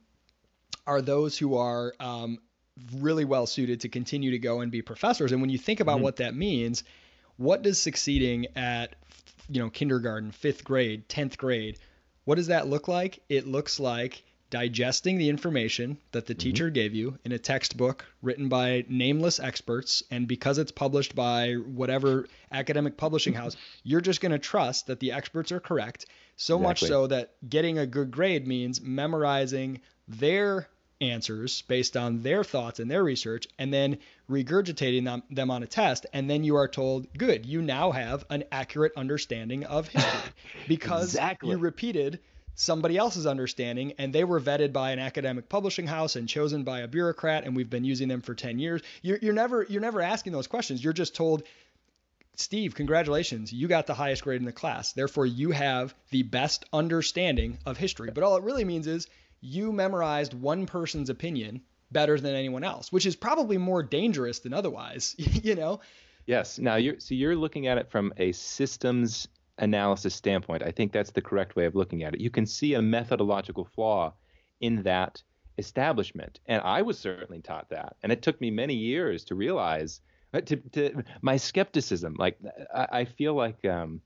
[0.87, 2.39] are those who are um,
[2.95, 5.33] really well suited to continue to go and be professors.
[5.33, 6.05] And when you think about mm-hmm.
[6.05, 6.85] what that means,
[7.37, 8.95] what does succeeding at
[9.49, 11.79] you know kindergarten, fifth grade, tenth grade,
[12.25, 13.23] what does that look like?
[13.29, 16.41] It looks like digesting the information that the mm-hmm.
[16.41, 21.55] teacher gave you in a textbook written by nameless experts and because it's published by
[21.55, 26.05] whatever academic publishing house you're just going to trust that the experts are correct
[26.37, 26.69] so exactly.
[26.69, 30.69] much so that getting a good grade means memorizing their
[31.03, 33.99] answers based on their thoughts and their research and then
[34.31, 38.25] regurgitating them, them on a test and then you are told good you now have
[38.31, 40.31] an accurate understanding of history
[40.69, 41.51] because exactly.
[41.51, 42.21] you repeated
[42.55, 46.81] somebody else's understanding and they were vetted by an academic publishing house and chosen by
[46.81, 50.01] a bureaucrat and we've been using them for 10 years you're, you're never you're never
[50.01, 51.43] asking those questions you're just told
[52.35, 53.53] Steve, congratulations.
[53.53, 54.93] You got the highest grade in the class.
[54.93, 58.11] Therefore, you have the best understanding of history.
[58.11, 59.07] But all it really means is
[59.43, 64.55] you memorized one person's opinion better than anyone else, which is probably more dangerous than
[64.55, 65.81] otherwise, you know?
[66.25, 66.59] Yes.
[66.59, 69.29] Now you're so you're looking at it from a systems
[69.59, 70.63] analysis standpoint.
[70.63, 72.21] I think that's the correct way of looking at it.
[72.21, 74.15] You can see a methodological flaw
[74.61, 75.23] in that
[75.59, 76.41] establishment.
[76.47, 77.97] And I was certainly taught that.
[78.03, 80.01] And it took me many years to realize
[80.33, 82.15] uh, to, to my skepticism.
[82.19, 82.39] Like
[82.75, 84.01] I, I feel like um,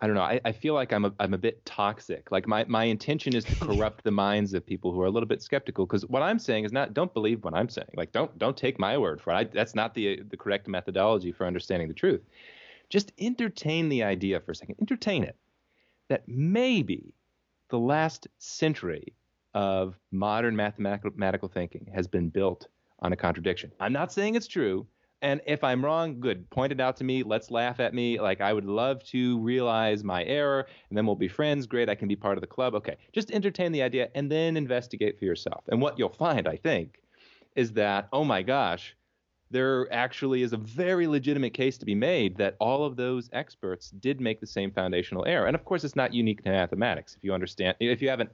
[0.00, 0.22] I don't know.
[0.22, 2.30] I, I feel like I'm a, I'm a bit toxic.
[2.30, 5.26] Like my, my intention is to corrupt the minds of people who are a little
[5.26, 5.86] bit skeptical.
[5.86, 7.88] Because what I'm saying is not don't believe what I'm saying.
[7.94, 9.36] Like don't don't take my word for it.
[9.36, 12.22] I, that's not the the correct methodology for understanding the truth.
[12.90, 14.76] Just entertain the idea for a second.
[14.80, 15.36] Entertain it
[16.08, 17.14] that maybe
[17.68, 19.12] the last century
[19.54, 22.68] of modern mathematical thinking has been built
[23.00, 23.72] on a contradiction.
[23.80, 24.86] I'm not saying it's true.
[25.20, 26.48] And if I'm wrong, good.
[26.50, 27.22] Point it out to me.
[27.24, 28.20] Let's laugh at me.
[28.20, 31.66] Like I would love to realize my error, and then we'll be friends.
[31.66, 32.74] Great, I can be part of the club.
[32.74, 35.64] Okay, just entertain the idea and then investigate for yourself.
[35.68, 37.00] And what you'll find, I think,
[37.56, 38.96] is that oh my gosh,
[39.50, 43.90] there actually is a very legitimate case to be made that all of those experts
[43.90, 45.46] did make the same foundational error.
[45.46, 47.16] And of course, it's not unique to mathematics.
[47.16, 48.28] If you understand, if you have a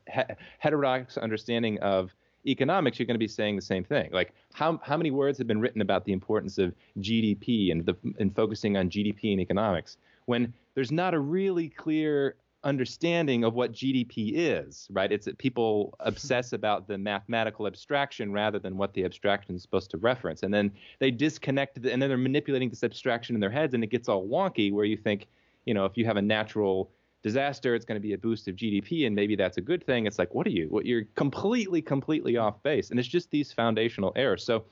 [0.59, 2.15] heterodox understanding of
[2.47, 4.11] economics, you're going to be saying the same thing.
[4.13, 7.97] Like how how many words have been written about the importance of GDP and the
[8.19, 13.73] and focusing on GDP and economics when there's not a really clear understanding of what
[13.73, 15.13] GDP is, right?
[15.13, 19.91] It's that people obsess about the mathematical abstraction rather than what the abstraction is supposed
[19.91, 20.43] to reference.
[20.43, 23.89] And then they disconnect, and then they're manipulating this abstraction in their heads, and it
[23.89, 25.29] gets all wonky where you think,
[25.67, 26.91] you know, if you have a natural
[27.25, 30.07] disaster, it's going to be a boost of GDP, and maybe that's a good thing.
[30.07, 30.69] It's like, what are you?
[30.69, 34.45] What you're completely, completely off base, and it's just these foundational errors.
[34.45, 34.65] So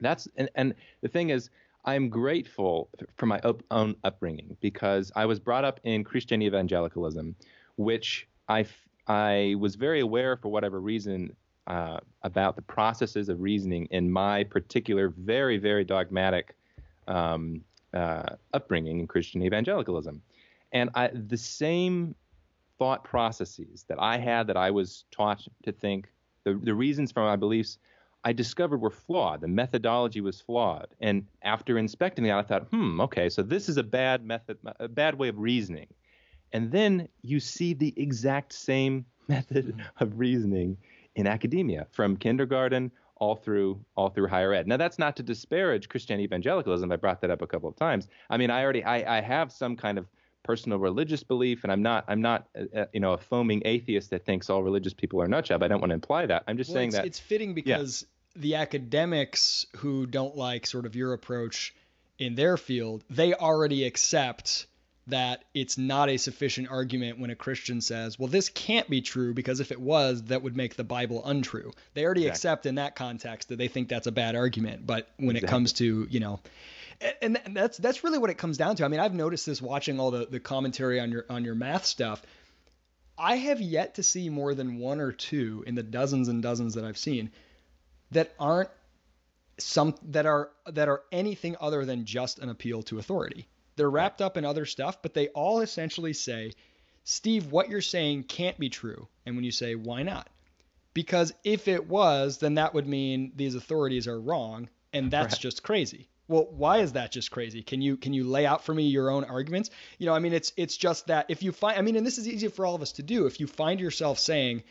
[0.00, 1.50] that's and, and the thing is,
[1.84, 7.34] I'm grateful for my up, own upbringing because I was brought up in Christian evangelicalism,
[7.76, 8.64] which I
[9.08, 11.34] I was very aware for whatever reason
[11.66, 16.54] uh, about the processes of reasoning in my particular very very dogmatic
[17.08, 17.62] um,
[17.92, 20.22] uh, upbringing in Christian evangelicalism.
[20.72, 22.14] And I, the same
[22.78, 26.08] thought processes that I had that I was taught to think,
[26.44, 27.78] the, the reasons for my beliefs,
[28.24, 29.40] I discovered were flawed.
[29.40, 30.88] The methodology was flawed.
[31.00, 34.88] And after inspecting that, I thought, hmm, okay, so this is a bad method, a
[34.88, 35.88] bad way of reasoning.
[36.52, 40.76] And then you see the exact same method of reasoning
[41.14, 44.66] in academia from kindergarten all through all through higher ed.
[44.66, 46.90] Now that's not to disparage Christian evangelicalism.
[46.90, 48.08] I brought that up a couple of times.
[48.30, 50.06] I mean, I already I, I have some kind of
[50.42, 54.10] personal religious belief, and I'm not I'm not uh, uh you know a foaming atheist
[54.10, 55.62] that thinks all religious people are nut job.
[55.62, 56.44] I don't want to imply that.
[56.46, 58.40] I'm just well, saying it's, that it's fitting because yeah.
[58.42, 61.74] the academics who don't like sort of your approach
[62.18, 64.66] in their field, they already accept
[65.06, 69.34] that it's not a sufficient argument when a Christian says, well, this can't be true
[69.34, 71.72] because if it was, that would make the Bible untrue.
[71.94, 72.30] They already exactly.
[72.30, 74.86] accept in that context that they think that's a bad argument.
[74.86, 75.46] But when exactly.
[75.46, 76.40] it comes to, you know,
[77.22, 78.84] and that's that's really what it comes down to.
[78.84, 81.84] I mean, I've noticed this watching all the, the commentary on your on your math
[81.86, 82.22] stuff.
[83.16, 86.74] I have yet to see more than one or two in the dozens and dozens
[86.74, 87.30] that I've seen
[88.10, 88.70] that aren't
[89.58, 93.46] some that are that are anything other than just an appeal to authority.
[93.76, 96.52] They're wrapped up in other stuff, but they all essentially say,
[97.04, 99.08] Steve, what you're saying can't be true.
[99.24, 100.28] And when you say, why not?
[100.92, 105.40] Because if it was, then that would mean these authorities are wrong, and that's right.
[105.40, 106.08] just crazy.
[106.30, 107.60] Well, why is that just crazy?
[107.60, 109.68] Can you can you lay out for me your own arguments?
[109.98, 112.18] You know, I mean, it's it's just that if you find, I mean, and this
[112.18, 113.26] is easy for all of us to do.
[113.26, 114.62] If you find yourself saying,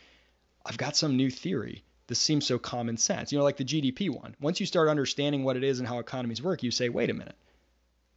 [0.64, 3.30] "I've got some new theory," this seems so common sense.
[3.30, 4.34] You know, like the GDP one.
[4.40, 7.12] Once you start understanding what it is and how economies work, you say, "Wait a
[7.12, 7.36] minute,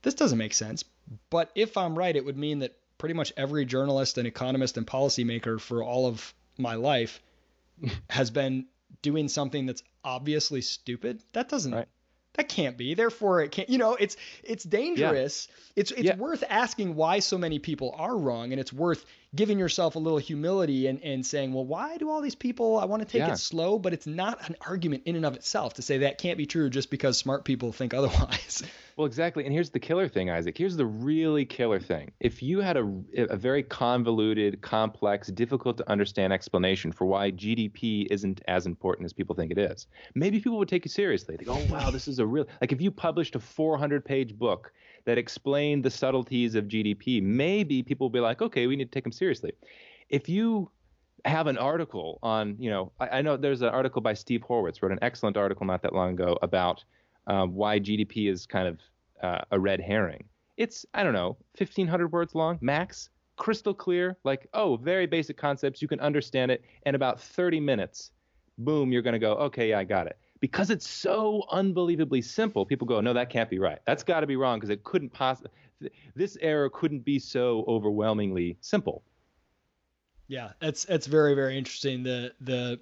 [0.04, 0.86] this doesn't make sense.
[1.30, 4.88] But if I'm right, it would mean that pretty much every journalist and economist and
[4.88, 7.22] policymaker for all of my life
[8.10, 8.68] has been
[9.02, 11.22] doing something that's obviously stupid.
[11.34, 11.90] That doesn't right
[12.36, 15.82] that can't be therefore it can't you know it's it's dangerous yeah.
[15.82, 16.16] it's it's yeah.
[16.16, 19.06] worth asking why so many people are wrong and it's worth
[19.36, 22.86] giving yourself a little humility and, and saying well why do all these people i
[22.86, 23.34] want to take yeah.
[23.34, 26.38] it slow but it's not an argument in and of itself to say that can't
[26.38, 28.64] be true just because smart people think otherwise.
[28.96, 30.58] Well exactly and here's the killer thing isaac.
[30.58, 32.12] Here's the really killer thing.
[32.20, 38.08] If you had a, a very convoluted complex difficult to understand explanation for why gdp
[38.10, 41.36] isn't as important as people think it is maybe people would take you seriously.
[41.38, 44.04] They go oh wow this is a a real like if you published a 400
[44.04, 44.74] page book
[45.06, 48.92] that explain the subtleties of GDP, maybe people will be like, okay, we need to
[48.92, 49.52] take them seriously.
[50.10, 50.72] If you
[51.26, 54.82] have an article on, you know, I, I know there's an article by Steve Horwitz
[54.82, 56.84] wrote an excellent article not that long ago about
[57.28, 58.80] um, why GDP is kind of
[59.22, 60.26] uh, a red herring.
[60.58, 64.18] It's I don't know, 1,500 words long max, crystal clear.
[64.24, 65.82] Like oh, very basic concepts.
[65.82, 68.12] You can understand it in about 30 minutes.
[68.58, 72.66] Boom, you're going to go, okay, yeah, I got it because it's so unbelievably simple,
[72.66, 73.80] people go, no, that can't be right.
[73.88, 75.52] That's got to be wrong because it couldn't possibly,
[76.18, 79.04] this error couldn't be so overwhelmingly simple.
[80.28, 82.04] Yeah, it's it's very very interesting.
[82.04, 82.82] The the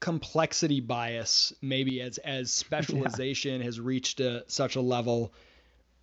[0.00, 3.66] complexity bias, maybe as as specialization yeah.
[3.66, 5.34] has reached a, such a level,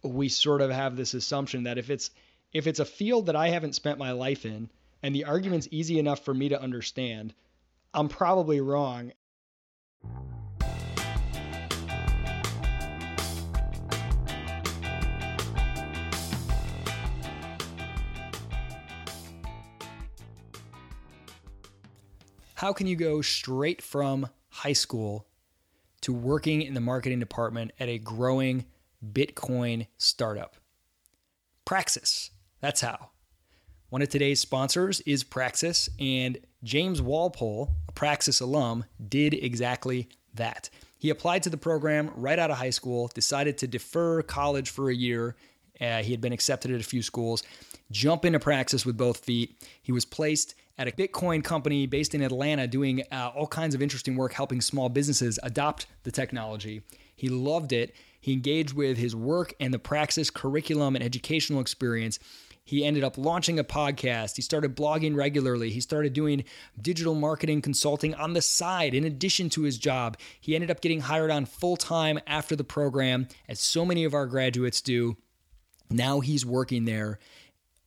[0.04, 2.12] we sort of have this assumption that if it's
[2.54, 4.70] if it's a field that I haven't spent my life in,
[5.02, 7.34] and the argument's easy enough for me to understand,
[7.92, 9.14] I'm probably wrong
[22.64, 25.28] how can you go straight from high school
[26.00, 28.64] to working in the marketing department at a growing
[29.06, 30.56] Bitcoin startup?
[31.66, 32.32] Praxis.
[32.62, 33.10] That's how.
[33.90, 40.70] One of today's sponsors is Praxis, and James Walpole, a Praxis alum, did exactly that.
[40.98, 44.90] He applied to the program right out of high school, decided to defer college for
[44.90, 45.36] a year.
[45.82, 47.44] Uh, he had been accepted at a few schools,
[47.92, 49.62] jump into Praxis with both feet.
[49.82, 53.82] He was placed at a Bitcoin company based in Atlanta doing uh, all kinds of
[53.82, 56.82] interesting work helping small businesses adopt the technology.
[57.16, 57.96] He loved it.
[58.20, 62.20] He engaged with his work and the Praxis curriculum and educational experience.
[62.66, 64.38] He ended up launching a podcast.
[64.38, 65.70] He started blogging regularly.
[65.70, 66.46] He started doing
[66.82, 70.18] digital marketing consulting on the side in addition to his job.
[70.40, 74.14] He ended up getting hired on full time after the program, as so many of
[74.14, 75.18] our graduates do.
[75.90, 77.20] Now he's working there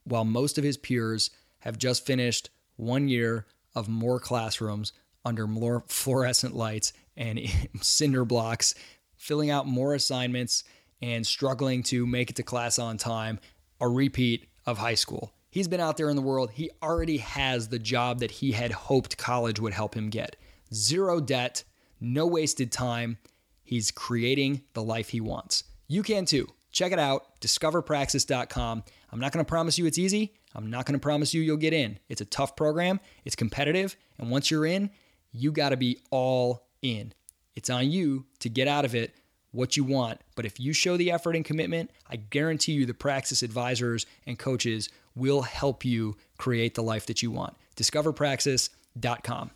[0.05, 1.30] while most of his peers
[1.61, 4.93] have just finished one year of more classrooms
[5.24, 7.41] under more fluorescent lights and
[7.83, 8.74] cinder blocks,
[9.16, 10.64] filling out more assignments
[11.03, 13.39] and struggling to make it to class on time,
[13.81, 15.33] a repeat of high school.
[15.51, 16.51] He's been out there in the world.
[16.51, 20.37] He already has the job that he had hoped college would help him get.
[20.72, 21.64] Zero debt,
[22.01, 23.18] no wasted time.
[23.62, 25.64] He's creating the life he wants.
[25.89, 26.49] You can too.
[26.72, 28.85] Check it out, discoverpraxis.com.
[29.11, 30.35] I'm not going to promise you it's easy.
[30.57, 31.99] I'm not going to promise you you'll get in.
[32.09, 34.91] It's a tough program, it's competitive, and once you're in,
[35.31, 37.13] you got to be all in.
[37.55, 39.15] It's on you to get out of it
[39.53, 40.21] what you want.
[40.35, 44.39] But if you show the effort and commitment, I guarantee you the Praxis advisors and
[44.39, 47.55] coaches will help you create the life that you want.
[47.77, 49.51] DiscoverPraxis.com.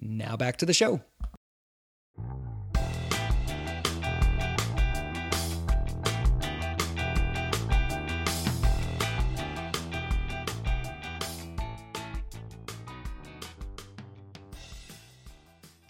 [0.00, 1.02] Now back to the show.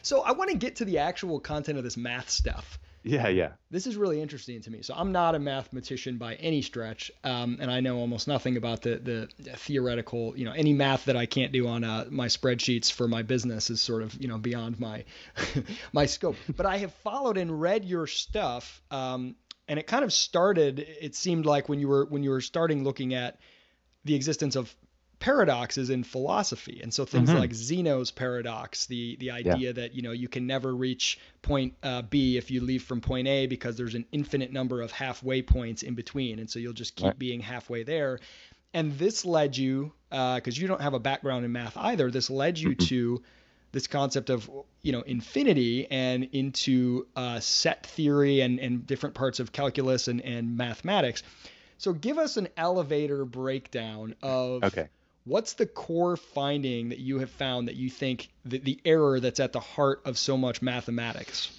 [0.08, 2.78] So I want to get to the actual content of this math stuff.
[3.02, 3.50] Yeah, yeah.
[3.70, 4.80] This is really interesting to me.
[4.80, 8.80] So I'm not a mathematician by any stretch, um, and I know almost nothing about
[8.80, 10.34] the, the theoretical.
[10.34, 13.68] You know, any math that I can't do on uh, my spreadsheets for my business
[13.68, 15.04] is sort of you know beyond my
[15.92, 16.36] my scope.
[16.56, 19.36] But I have followed and read your stuff, um,
[19.68, 20.78] and it kind of started.
[20.78, 23.38] It seemed like when you were when you were starting looking at
[24.06, 24.74] the existence of
[25.20, 26.80] paradoxes in philosophy.
[26.82, 27.38] And so things mm-hmm.
[27.38, 29.72] like Zeno's paradox, the the idea yeah.
[29.72, 33.26] that you know you can never reach point uh, B if you leave from point
[33.26, 36.96] A because there's an infinite number of halfway points in between, and so you'll just
[36.96, 37.18] keep right.
[37.18, 38.20] being halfway there.
[38.74, 42.28] And this led you, because uh, you don't have a background in math either, this
[42.28, 43.22] led you to
[43.72, 44.48] this concept of
[44.82, 50.20] you know infinity and into uh, set theory and, and different parts of calculus and,
[50.20, 51.22] and mathematics.
[51.78, 54.88] So give us an elevator breakdown of okay
[55.28, 59.40] what's the core finding that you have found that you think the, the error that's
[59.40, 61.50] at the heart of so much mathematics?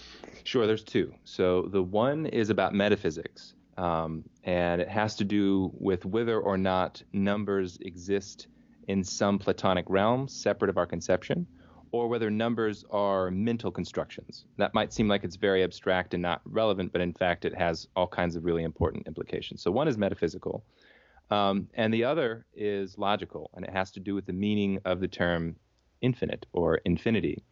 [0.43, 1.13] Sure, there's two.
[1.23, 6.57] So the one is about metaphysics, um, and it has to do with whether or
[6.57, 8.47] not numbers exist
[8.87, 11.45] in some Platonic realm separate of our conception,
[11.91, 14.45] or whether numbers are mental constructions.
[14.57, 17.87] That might seem like it's very abstract and not relevant, but in fact, it has
[17.95, 19.61] all kinds of really important implications.
[19.61, 20.63] So one is metaphysical,
[21.31, 24.99] um, and the other is logical, and it has to do with the meaning of
[24.99, 25.55] the term
[26.01, 27.43] infinite or infinity.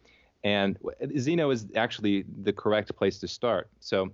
[0.44, 0.78] And
[1.18, 3.68] Zeno is actually the correct place to start.
[3.80, 4.12] So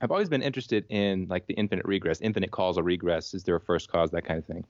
[0.00, 3.34] I've always been interested in like the infinite regress, infinite causal regress.
[3.34, 4.10] Is there a first cause?
[4.10, 4.64] That kind of thing.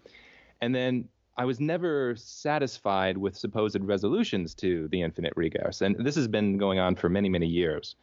[0.61, 5.81] And then I was never satisfied with supposed resolutions to the infinite regress.
[5.81, 7.97] And this has been going on for many, many years.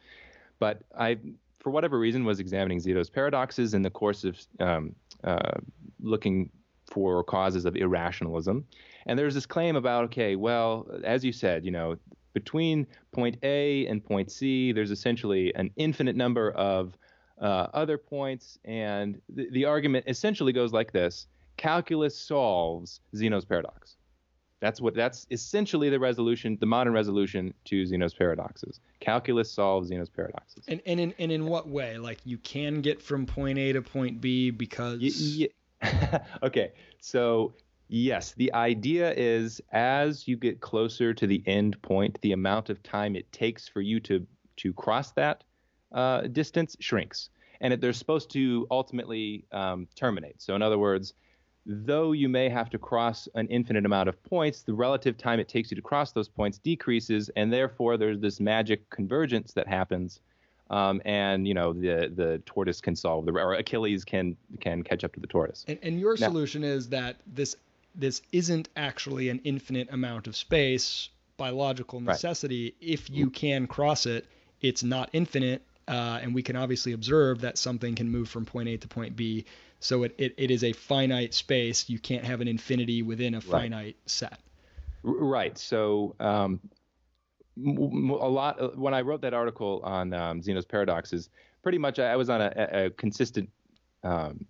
[0.58, 1.18] But I,
[1.60, 5.58] for whatever reason, was examining Zeno's paradoxes in the course of um, uh,
[6.00, 6.50] looking
[6.90, 8.64] for causes of irrationalism.
[9.06, 11.96] And there's this claim about, okay, well, as you said, you know,
[12.32, 16.96] between point A and point C, there's essentially an infinite number of
[17.40, 18.58] uh, other points.
[18.64, 23.96] And the, the argument essentially goes like this calculus solves Zeno's paradox.
[24.60, 28.80] That's what that's essentially the resolution, the modern resolution to Zeno's paradoxes.
[29.00, 30.64] Calculus solves Zeno's paradoxes.
[30.68, 31.96] And and in and in what way?
[31.98, 35.48] Like you can get from point A to point B because y-
[35.82, 36.72] y- Okay.
[37.00, 37.54] So
[37.88, 42.82] yes, the idea is as you get closer to the end point, the amount of
[42.82, 45.42] time it takes for you to to cross that
[45.92, 47.30] uh, distance shrinks,
[47.62, 50.42] and it, they're supposed to ultimately um, terminate.
[50.42, 51.14] So in other words,
[51.66, 55.48] though you may have to cross an infinite amount of points, the relative time it
[55.48, 60.20] takes you to cross those points decreases, and therefore there's this magic convergence that happens.
[60.70, 65.02] Um, and you know the the tortoise can solve the or Achilles can can catch
[65.02, 65.64] up to the tortoise.
[65.66, 67.56] And, and your now, solution is that this
[67.96, 72.74] this isn't actually an infinite amount of space by logical necessity.
[72.80, 72.90] Right.
[72.92, 74.26] If you can cross it,
[74.60, 78.68] it's not infinite, uh, and we can obviously observe that something can move from point
[78.68, 79.44] A to point B
[79.80, 81.88] so it, it, it is a finite space.
[81.88, 83.96] You can't have an infinity within a finite right.
[84.06, 84.38] set.
[85.02, 85.56] Right.
[85.56, 86.60] So um,
[87.56, 91.30] a lot uh, when I wrote that article on um, Zeno's paradoxes,
[91.62, 93.48] pretty much I was on a, a consistent
[94.04, 94.44] um,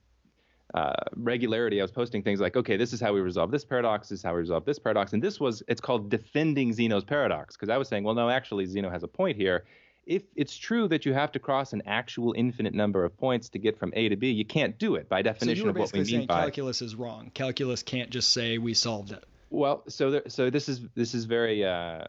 [0.74, 1.80] uh, regularity.
[1.80, 4.08] I was posting things like, okay, this is how we resolve this paradox.
[4.08, 5.12] This is how we resolve this paradox.
[5.12, 8.66] And this was it's called defending Zeno's paradox because I was saying, well, no, actually
[8.66, 9.64] Zeno has a point here
[10.10, 13.60] if it's true that you have to cross an actual infinite number of points to
[13.60, 16.02] get from A to B, you can't do it by definition so of what we
[16.02, 17.30] mean by calculus is wrong.
[17.32, 19.24] Calculus can't just say we solved it.
[19.50, 22.06] Well, so there, so this is this is very uh,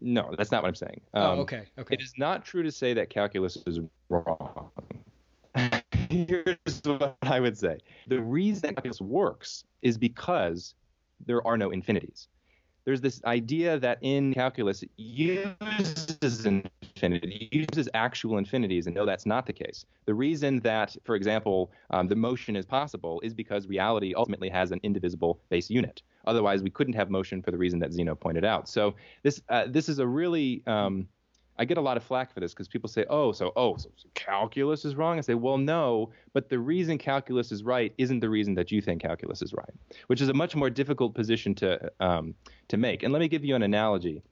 [0.00, 1.02] no, that's not what I'm saying.
[1.12, 1.94] Oh, um, oh, okay, okay.
[1.94, 4.70] It is not true to say that calculus is wrong.
[6.08, 10.74] Here's what I would say: the reason calculus works is because
[11.26, 12.28] there are no infinities
[12.84, 19.26] there's this idea that in calculus it uses infinity, uses actual infinities, and no, that's
[19.26, 19.86] not the case.
[20.04, 24.70] The reason that, for example, um, the motion is possible is because reality ultimately has
[24.70, 26.02] an indivisible base unit.
[26.26, 28.68] Otherwise, we couldn't have motion for the reason that Zeno pointed out.
[28.68, 31.06] So this uh, this is a really um,
[31.58, 33.90] I get a lot of flack for this because people say, "Oh, so oh, so
[34.14, 38.30] calculus is wrong." I say, "Well, no, but the reason calculus is right isn't the
[38.30, 39.74] reason that you think calculus is right,"
[40.08, 42.34] which is a much more difficult position to um,
[42.68, 43.02] to make.
[43.02, 44.22] And let me give you an analogy.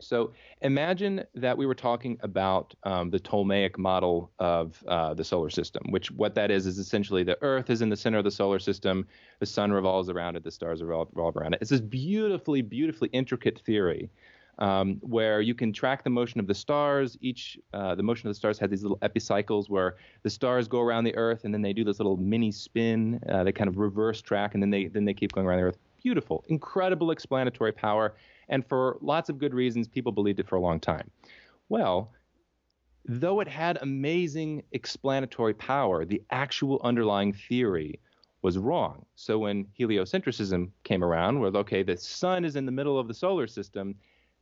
[0.00, 5.50] So imagine that we were talking about um, the Ptolemaic model of uh, the solar
[5.50, 8.30] system, which what that is is essentially the Earth is in the center of the
[8.30, 9.06] solar system,
[9.38, 11.60] the sun revolves around it, the stars revolve, revolve around it.
[11.62, 14.10] It's this beautifully, beautifully intricate theory
[14.58, 17.16] um, where you can track the motion of the stars.
[17.20, 20.80] Each uh, the motion of the stars has these little epicycles where the stars go
[20.80, 23.20] around the Earth and then they do this little mini spin.
[23.28, 25.64] Uh, they kind of reverse track and then they then they keep going around the
[25.64, 25.78] Earth.
[26.02, 28.14] Beautiful, incredible explanatory power
[28.48, 31.10] and for lots of good reasons, people believed it for a long time.
[31.68, 32.12] Well,
[33.06, 38.00] though it had amazing explanatory power, the actual underlying theory
[38.42, 39.06] was wrong.
[39.14, 43.14] So when heliocentrism came around, where okay, the sun is in the middle of the
[43.14, 43.94] solar system,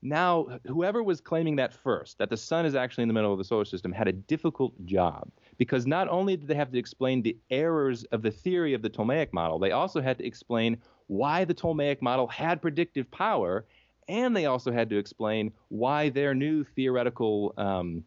[0.03, 3.39] now whoever was claiming that first, that the sun is actually in the middle of
[3.39, 7.23] the solar system, had a difficult job because not only did they have to explain
[7.23, 10.77] the errors of the theory of the Ptolemaic model, they also had to explain
[11.07, 13.65] why the Ptolemaic model had predictive power
[14.09, 18.05] and they also had to explain why their new theoretical um,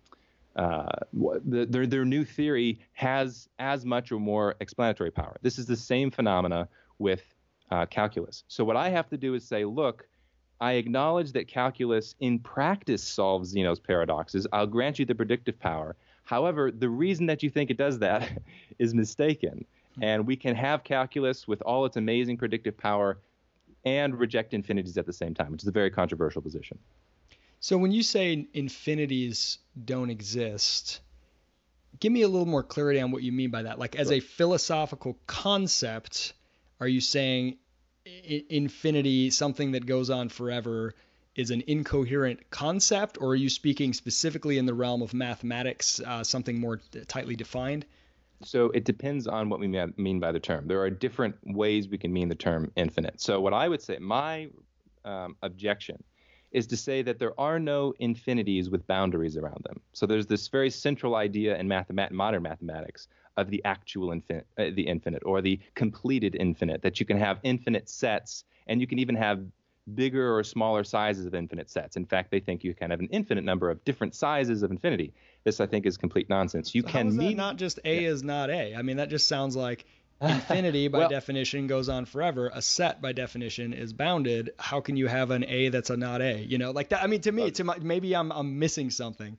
[0.55, 5.37] uh, the, their their new theory has as much or more explanatory power.
[5.41, 6.67] This is the same phenomena
[6.97, 7.23] with
[7.71, 8.43] uh, calculus.
[8.47, 10.07] So what I have to do is say, look,
[10.59, 14.47] I acknowledge that calculus in practice solves Zeno's paradoxes.
[14.53, 15.95] I'll grant you the predictive power.
[16.23, 18.41] However, the reason that you think it does that
[18.79, 19.65] is mistaken.
[20.01, 23.19] And we can have calculus with all its amazing predictive power
[23.85, 26.77] and reject infinities at the same time, which is a very controversial position.
[27.59, 31.01] So when you say infinities don't exist,
[31.99, 33.79] give me a little more clarity on what you mean by that.
[33.79, 36.33] Like as a philosophical concept,
[36.79, 37.57] are you saying
[38.05, 40.93] infinity, something that goes on forever,
[41.35, 46.23] is an incoherent concept, or are you speaking specifically in the realm of mathematics, uh,
[46.23, 47.85] something more tightly defined?
[48.43, 50.67] So it depends on what we mean by the term.
[50.67, 53.19] There are different ways we can mean the term infinite.
[53.21, 54.49] So what I would say, my
[55.03, 56.03] um, objection
[56.51, 59.81] is to say that there are no infinities with boundaries around them.
[59.93, 63.07] So there's this very central idea in mathemat- modern mathematics
[63.37, 67.39] of the actual infinite, uh, the infinite, or the completed infinite, that you can have
[67.43, 69.45] infinite sets, and you can even have
[69.93, 71.95] bigger or smaller sizes of infinite sets.
[71.95, 75.13] In fact, they think you can have an infinite number of different sizes of infinity.
[75.43, 76.73] This, I think, is complete nonsense.
[76.73, 78.09] You so can mean not just A yeah.
[78.09, 78.75] is not A.
[78.75, 79.85] I mean, that just sounds like
[80.21, 82.49] infinity by well, definition goes on forever.
[82.53, 84.51] A set by definition is bounded.
[84.57, 86.39] How can you have an A that's a not A?
[86.39, 87.03] You know, like that.
[87.03, 89.37] I mean, to me, uh, to my, maybe I'm I'm missing something.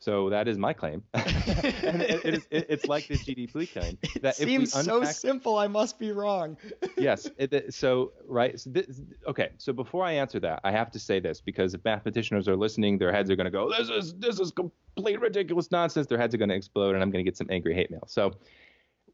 [0.00, 1.02] So that is my claim.
[1.14, 3.98] and it, it is, it, it's like the GDP claim.
[4.22, 5.58] That it seems unpack, so simple.
[5.58, 6.56] I must be wrong.
[6.96, 7.28] yes.
[7.70, 8.58] so right.
[8.58, 9.50] So this, okay.
[9.58, 12.98] So before I answer that, I have to say this because if mathematicians are listening,
[12.98, 16.34] their heads are going to go, "This is this is complete ridiculous nonsense." Their heads
[16.34, 18.04] are going to explode, and I'm going to get some angry hate mail.
[18.06, 18.32] So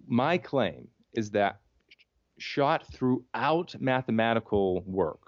[0.07, 1.61] my claim is that
[2.39, 5.24] shot throughout mathematical work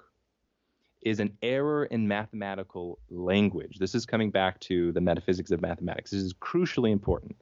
[1.07, 3.79] is an error in mathematical language.
[3.79, 6.11] This is coming back to the metaphysics of mathematics.
[6.11, 7.37] This is crucially important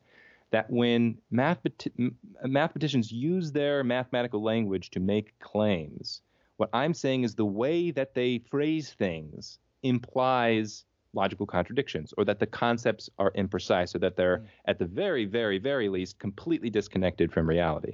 [0.51, 6.21] that when mathematicians use their mathematical language to make claims,
[6.59, 10.85] what I'm saying is the way that they phrase things implies
[11.15, 14.47] logical contradictions or that the concepts are imprecise or that they're mm.
[14.67, 17.93] at the very very very least completely disconnected from reality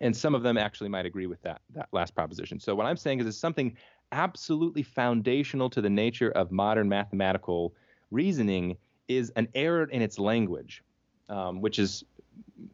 [0.00, 2.96] and some of them actually might agree with that that last proposition so what i'm
[2.96, 3.76] saying is it's something
[4.12, 7.74] absolutely foundational to the nature of modern mathematical
[8.10, 8.76] reasoning
[9.08, 10.82] is an error in its language,
[11.28, 12.04] um, which is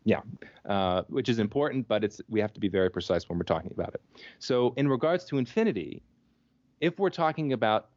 [0.04, 0.20] yeah,
[0.68, 3.72] uh, which is important, but it's we have to be very precise when we're talking
[3.72, 4.00] about it.
[4.38, 6.02] So, in regards to infinity,
[6.80, 7.90] if we're talking about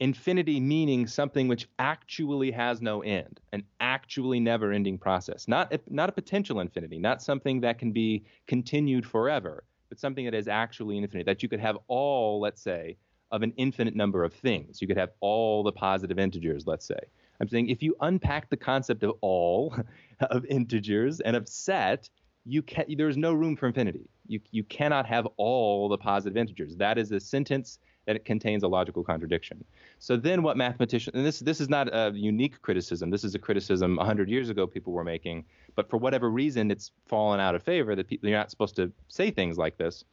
[0.00, 6.08] infinity meaning something which actually has no end, an actually never-ending process, not a, not
[6.08, 10.96] a potential infinity, not something that can be continued forever, but something that is actually
[10.96, 12.96] infinite, that you could have all, let's say,
[13.30, 14.80] of an infinite number of things.
[14.80, 16.98] You could have all the positive integers, let's say.
[17.40, 19.76] I'm saying if you unpack the concept of all
[20.20, 22.08] of integers and of set,
[22.46, 24.08] you can there's no room for infinity.
[24.26, 26.76] You you cannot have all the positive integers.
[26.76, 29.64] That is a sentence that it contains a logical contradiction.
[29.98, 33.10] So then what mathematicians and this this is not a unique criticism.
[33.10, 35.44] This is a criticism 100 years ago people were making,
[35.76, 38.92] but for whatever reason it's fallen out of favor that people, you're not supposed to
[39.08, 40.04] say things like this.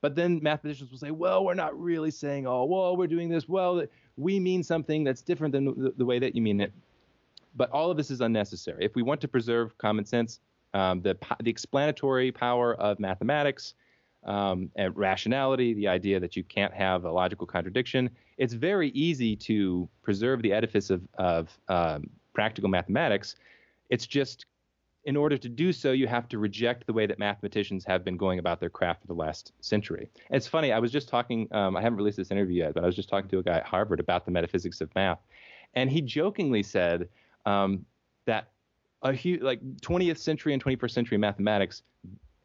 [0.00, 3.48] But then mathematicians will say, well, we're not really saying, oh, well, we're doing this.
[3.48, 3.84] Well,
[4.18, 6.74] we mean something that's different than the, the way that you mean it.
[7.56, 8.84] But all of this is unnecessary.
[8.84, 10.40] If we want to preserve common sense,
[10.74, 13.74] um, the, the explanatory power of mathematics,
[14.24, 18.10] um, rationality, the idea that you can't have a logical contradiction.
[18.38, 23.36] It's very easy to preserve the edifice of, of um, practical mathematics.
[23.90, 24.46] It's just
[25.04, 28.16] in order to do so, you have to reject the way that mathematicians have been
[28.16, 30.08] going about their craft for the last century.
[30.30, 30.72] it's funny.
[30.72, 31.46] I was just talking.
[31.52, 33.58] Um, I haven't released this interview yet, but I was just talking to a guy
[33.58, 35.20] at Harvard about the metaphysics of math,
[35.74, 37.08] and he jokingly said
[37.44, 37.84] um,
[38.24, 38.48] that
[39.02, 41.82] a huge, like 20th century and 21st century mathematics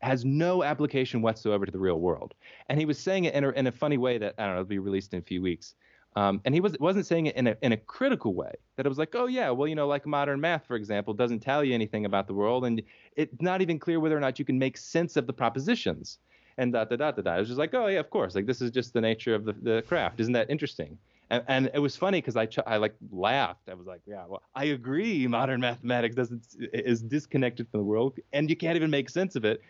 [0.02, 2.34] has no application whatsoever to the real world.
[2.68, 4.62] And he was saying it in a, in a funny way that I don't know,
[4.62, 5.76] it'll be released in a few weeks.
[6.16, 8.90] Um, and he was, wasn't saying it in a, in a critical way, that it
[8.90, 11.74] was like, oh, yeah, well, you know, like modern math, for example, doesn't tell you
[11.74, 12.66] anything about the world.
[12.66, 12.82] And
[13.16, 16.18] it's not even clear whether or not you can make sense of the propositions.
[16.58, 17.36] And da da da da da.
[17.36, 18.36] It was just like, oh, yeah, of course.
[18.36, 20.20] Like, this is just the nature of the, the craft.
[20.20, 20.98] Isn't that interesting?
[21.30, 23.70] And, and it was funny because I, ch- I like laughed.
[23.70, 25.28] I was like, yeah, well, I agree.
[25.28, 26.42] Modern mathematics doesn't
[26.74, 29.62] is disconnected from the world, and you can't even make sense of it.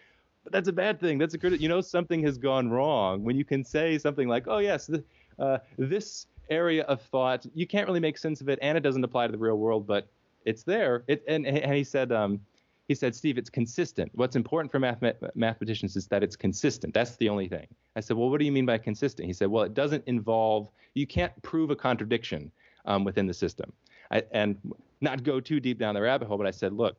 [0.50, 1.20] But that's a bad thing.
[1.20, 1.62] That's a good.
[1.62, 5.04] You know, something has gone wrong when you can say something like, oh yes, the,
[5.38, 9.04] uh, this area of thought, you can't really make sense of it, and it doesn't
[9.04, 10.08] apply to the real world, but
[10.45, 11.04] it's there.
[11.08, 12.39] It, and, and he said, um,
[12.88, 14.10] he said, Steve, it's consistent.
[14.16, 15.04] What's important for math-
[15.36, 16.95] mathematicians is that it's consistent.
[16.95, 17.68] That's the only thing.
[17.95, 19.28] I said, well, what do you mean by consistent?
[19.28, 22.52] He said, well, it doesn't involve, you can't prove a contradiction
[22.86, 23.72] um, within the system.
[24.10, 24.58] I, and
[25.02, 26.97] not go too deep down the rabbit hole, but I said, look,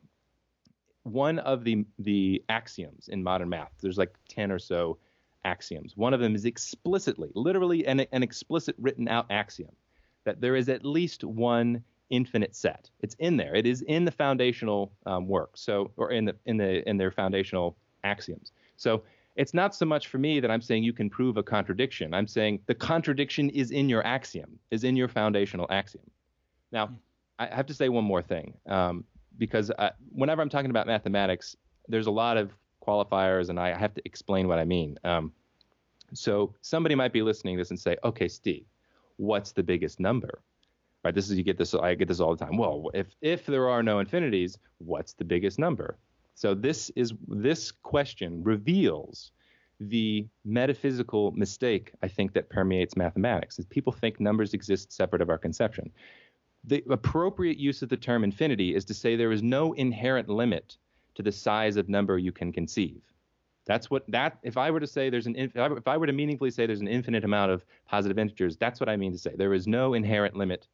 [1.05, 4.99] one of the the axioms in modern math, there's like 10 or so
[5.45, 5.97] axioms.
[5.97, 9.75] One of them is explicitly, literally, an, an explicit written out axiom
[10.25, 12.91] that there is at least one infinite set.
[13.01, 13.55] It's in there.
[13.55, 15.53] It is in the foundational um, work.
[15.55, 18.53] So, or in the in the in their foundational axioms.
[18.77, 19.03] So
[19.37, 22.13] it's not so much for me that I'm saying you can prove a contradiction.
[22.13, 26.11] I'm saying the contradiction is in your axiom, is in your foundational axiom.
[26.73, 26.95] Now, hmm.
[27.39, 29.05] I have to say one more thing, um,
[29.41, 31.57] because I, whenever I'm talking about mathematics,
[31.89, 32.53] there's a lot of
[32.87, 34.99] qualifiers, and I have to explain what I mean.
[35.03, 35.33] Um,
[36.13, 38.67] so somebody might be listening to this and say, "Okay, Steve,
[39.17, 40.43] what's the biggest number?"
[41.03, 41.15] Right?
[41.15, 41.75] This is you get this.
[41.75, 42.57] I get this all the time.
[42.57, 45.99] Well, if if there are no infinities, what's the biggest number?
[46.35, 49.33] So this is this question reveals
[49.81, 53.59] the metaphysical mistake I think that permeates mathematics.
[53.59, 55.91] Is people think numbers exist separate of our conception.
[56.65, 60.77] The appropriate use of the term infinity is to say there is no inherent limit
[61.15, 63.01] to the size of number you can conceive.
[63.67, 64.39] That's what that.
[64.43, 66.89] If I were to say there's an if I, were to meaningfully say there's an
[66.89, 69.35] infinite amount of positive integers, that's what I mean to say.
[69.37, 70.67] There is no inherent limit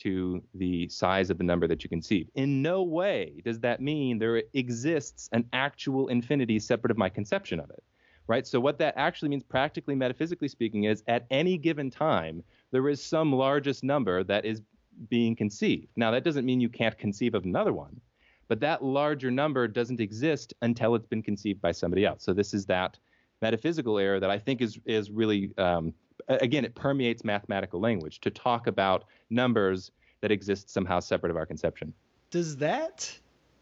[0.00, 2.28] to the size of the number that you conceive.
[2.34, 7.60] In no way does that mean there exists an actual infinity separate of my conception
[7.60, 7.82] of it.
[8.26, 8.46] Right?
[8.46, 13.02] So what that actually means practically metaphysically speaking is at any given time there is
[13.02, 14.62] some largest number that is
[15.08, 15.88] being conceived.
[15.96, 18.00] Now that doesn't mean you can't conceive of another one
[18.48, 22.22] but that larger number doesn't exist until it's been conceived by somebody else.
[22.22, 22.98] So this is that
[23.42, 25.94] metaphysical error that I think is is really um,
[26.28, 29.90] again it permeates mathematical language to talk about numbers
[30.20, 31.92] that exist somehow separate of our conception.
[32.30, 33.16] Does that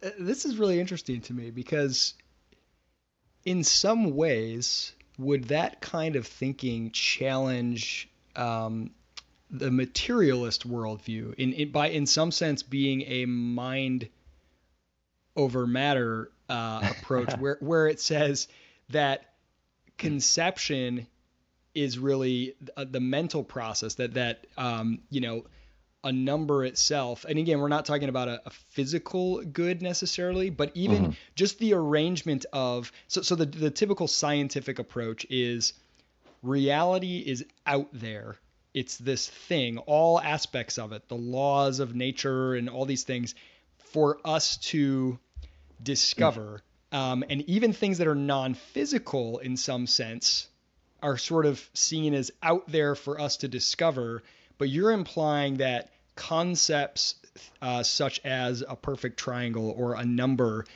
[0.04, 2.14] uh, this is really interesting to me because
[3.44, 8.90] in some ways would that kind of thinking challenge um,
[9.53, 14.09] the materialist worldview in, in by in some sense being a mind
[15.36, 18.48] over matter uh, approach where where it says
[18.88, 19.34] that
[19.98, 21.07] conception
[21.74, 25.44] is really the, the mental process that that um, you know
[26.05, 30.72] a number itself and again we're not talking about a, a physical good necessarily but
[30.74, 31.12] even mm-hmm.
[31.36, 35.74] just the arrangement of so so the the typical scientific approach is
[36.42, 38.36] reality is out there
[38.74, 43.34] it's this thing all aspects of it the laws of nature and all these things
[43.92, 45.18] for us to
[45.82, 46.62] discover.
[46.90, 50.48] Um, and even things that are non physical in some sense
[51.02, 54.22] are sort of seen as out there for us to discover.
[54.58, 57.16] But you're implying that concepts
[57.60, 60.66] uh, such as a perfect triangle or a number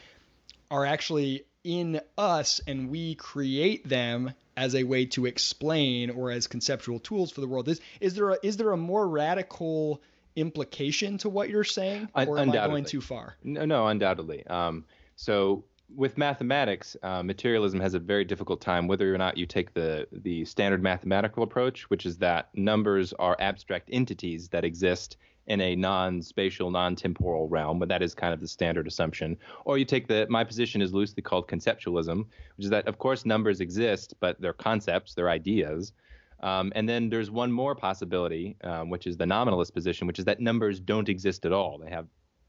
[0.71, 6.47] are actually in us and we create them as a way to explain or as
[6.47, 7.69] conceptual tools for the world.
[7.69, 10.03] Is, is there a, is there a more radical
[10.35, 13.37] implication to what you're saying, or am I going too far?
[13.43, 14.47] No, no, undoubtedly.
[14.47, 14.85] Um,
[15.17, 19.75] so with mathematics, uh, materialism has a very difficult time whether or not you take
[19.75, 25.17] the the standard mathematical approach, which is that numbers are abstract entities that exist
[25.47, 29.37] in a non-spatial, non-temporal realm, but that is kind of the standard assumption.
[29.65, 32.27] Or you take the my position is loosely called conceptualism,
[32.57, 35.93] which is that of course numbers exist, but they're concepts, they're ideas.
[36.41, 40.25] Um, and then there's one more possibility, um, which is the nominalist position, which is
[40.27, 41.79] that numbers don't exist at all.
[41.79, 42.07] They have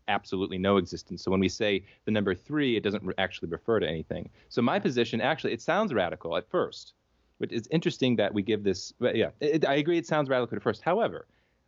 [0.10, 1.24] absolutely no existence.
[1.24, 4.30] So when we say the number three, it doesn't re- actually refer to anything.
[4.50, 6.94] So my position, actually, it sounds radical at first,
[7.40, 8.94] but it's interesting that we give this.
[9.00, 9.98] Yeah, it, I agree.
[9.98, 10.82] It sounds radical at first.
[10.82, 11.28] However,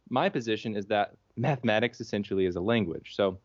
[0.09, 3.15] my position is that mathematics essentially is a language.
[3.15, 3.39] So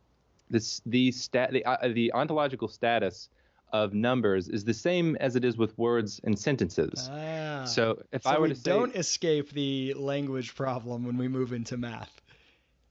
[0.51, 3.29] this the stat the uh, the ontological status
[3.73, 7.11] of numbers is the same as it is with words and sentences.
[7.13, 11.17] Ah, so if so I were we to say, don't escape the language problem when
[11.17, 12.21] we move into math.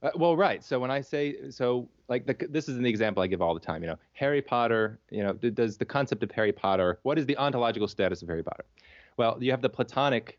[0.02, 0.62] Uh, well, right.
[0.62, 3.60] So when I say so, like the, this is an example I give all the
[3.60, 3.82] time.
[3.82, 4.98] You know, Harry Potter.
[5.10, 6.98] You know, does the concept of Harry Potter?
[7.02, 8.64] What is the ontological status of Harry Potter?
[9.16, 10.38] Well, you have the Platonic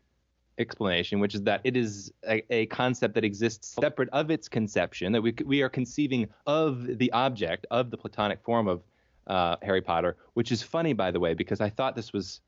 [0.58, 5.12] explanation, which is that it is a, a, concept that exists separate of its conception,
[5.12, 8.82] that we, we are conceiving of the object of the Platonic form of
[9.26, 12.40] uh, Harry Potter, which is funny, by the way, because I thought this was,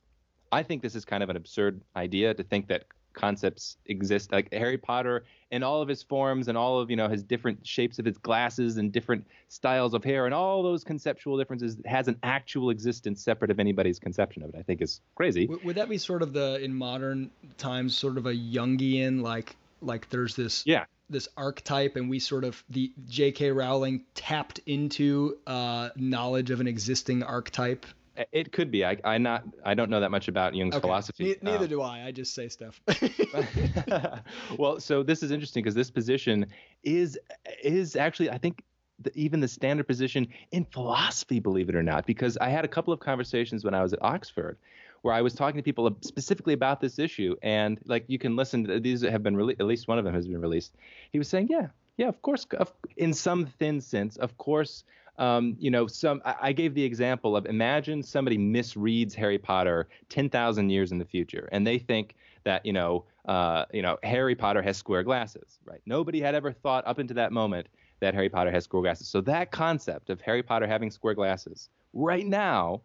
[0.52, 2.84] I think this is kind of an absurd idea to think that
[3.18, 7.08] concepts exist like Harry Potter in all of his forms and all of you know
[7.08, 11.36] his different shapes of his glasses and different styles of hair and all those conceptual
[11.36, 14.56] differences has an actual existence separate of anybody's conception of it.
[14.58, 15.46] I think is crazy.
[15.46, 19.56] Would, would that be sort of the in modern times sort of a Jungian like
[19.82, 23.50] like there's this yeah this archetype and we sort of the J.K.
[23.50, 27.86] Rowling tapped into uh, knowledge of an existing archetype
[28.32, 28.84] it could be.
[28.84, 30.80] I I not I don't know that much about Jung's okay.
[30.80, 31.24] philosophy.
[31.24, 32.06] Ne- neither um, do I.
[32.06, 32.80] I just say stuff.
[34.58, 36.46] well, so this is interesting because this position
[36.82, 37.18] is
[37.62, 38.62] is actually I think
[39.00, 42.68] the, even the standard position in philosophy, believe it or not, because I had a
[42.68, 44.58] couple of conversations when I was at Oxford
[45.02, 48.64] where I was talking to people specifically about this issue, and like you can listen.
[48.64, 49.60] To, these have been released.
[49.60, 50.74] At least one of them has been released.
[51.12, 54.84] He was saying, yeah, yeah, of course, of, in some thin sense, of course,
[55.18, 60.70] um, you know, some I gave the example of imagine somebody misreads Harry Potter 10,000
[60.70, 62.14] years in the future, and they think
[62.44, 65.80] that you know, uh, you know, Harry Potter has square glasses, right?
[65.86, 67.66] Nobody had ever thought up into that moment
[68.00, 69.08] that Harry Potter has square glasses.
[69.08, 72.82] So that concept of Harry Potter having square glasses, right now,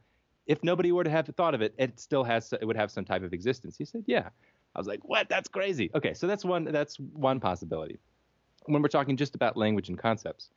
[0.47, 3.05] if nobody were to have thought of it, it still has it would have some
[3.05, 3.77] type of existence.
[3.77, 4.29] He said, yeah.
[4.75, 5.29] I was like, what?
[5.29, 5.91] That's crazy.
[5.93, 7.99] Okay, so that's one that's one possibility.
[8.65, 10.49] When we're talking just about language and concepts.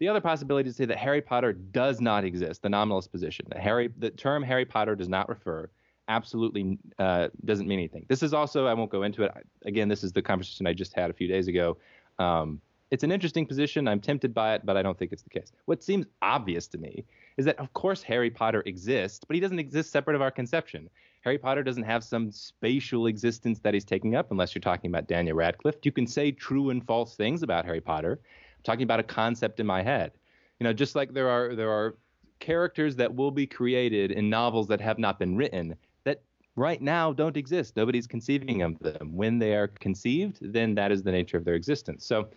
[0.00, 3.46] The other possibility is to say that Harry Potter does not exist, the nominalist position.
[3.50, 5.70] That Harry, the term Harry Potter does not refer,
[6.08, 8.04] absolutely uh, doesn't mean anything.
[8.08, 9.32] This is also, I won't go into it.
[9.64, 11.78] Again, this is the conversation I just had a few days ago.
[12.18, 13.88] Um, it's an interesting position.
[13.88, 15.50] I'm tempted by it, but I don't think it's the case.
[15.64, 17.04] What seems obvious to me
[17.36, 20.90] is that, of course, Harry Potter exists, but he doesn't exist separate of our conception.
[21.22, 25.08] Harry Potter doesn't have some spatial existence that he's taking up, unless you're talking about
[25.08, 25.76] Daniel Radcliffe.
[25.82, 28.20] You can say true and false things about Harry Potter,
[28.64, 30.12] talking about a concept in my head.
[30.58, 31.96] You know, just like there are there are
[32.40, 36.22] characters that will be created in novels that have not been written that
[36.56, 37.76] right now don't exist.
[37.76, 39.14] Nobody's conceiving of them.
[39.14, 42.04] When they are conceived, then that is the nature of their existence.
[42.04, 42.28] So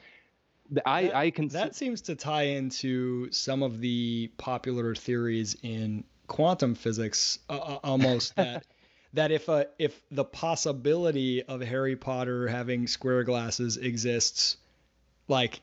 [0.86, 6.04] I, that, I can that seems to tie into some of the popular theories in
[6.28, 8.66] quantum physics uh, uh almost that
[9.14, 14.58] that if a if the possibility of Harry Potter having square glasses exists
[15.28, 15.62] like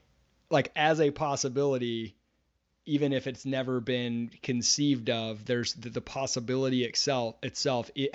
[0.54, 2.14] like as a possibility
[2.86, 8.14] even if it's never been conceived of there's the, the possibility itself itself it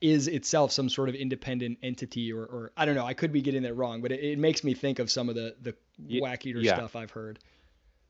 [0.00, 3.42] is itself some sort of independent entity or, or i don't know i could be
[3.42, 5.74] getting that wrong but it, it makes me think of some of the the
[6.20, 6.76] whack eater yeah.
[6.76, 7.38] stuff i've heard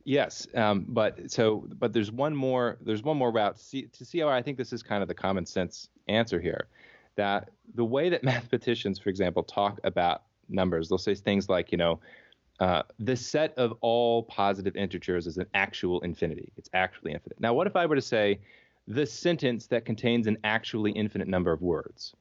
[0.05, 4.19] yes um, but so but there's one more there's one more route see, to see
[4.19, 6.67] how i think this is kind of the common sense answer here
[7.17, 11.79] that the way that mathematicians for example talk about numbers they'll say things like you
[11.79, 12.01] know
[12.61, 16.53] uh, the set of all positive integers is an actual infinity.
[16.57, 17.41] It's actually infinite.
[17.41, 18.39] Now, what if I were to say
[18.87, 22.15] the sentence that contains an actually infinite number of words?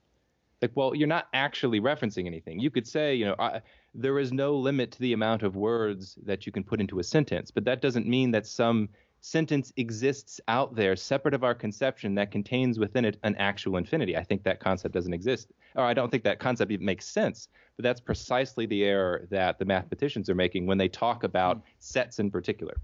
[0.62, 2.60] Like, well, you're not actually referencing anything.
[2.60, 3.62] You could say, you know, I,
[3.94, 7.04] there is no limit to the amount of words that you can put into a
[7.04, 8.90] sentence, but that doesn't mean that some
[9.22, 14.16] sentence exists out there separate of our conception that contains within it an actual infinity.
[14.16, 17.48] I think that concept doesn't exist, or I don't think that concept even makes sense.
[17.76, 21.64] But that's precisely the error that the mathematicians are making when they talk about hmm.
[21.80, 22.76] sets in particular.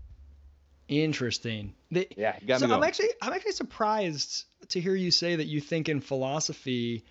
[0.88, 1.73] Interesting.
[1.89, 5.89] Yeah, got so I'm actually I'm actually surprised to hear you say that you think
[5.89, 7.05] in philosophy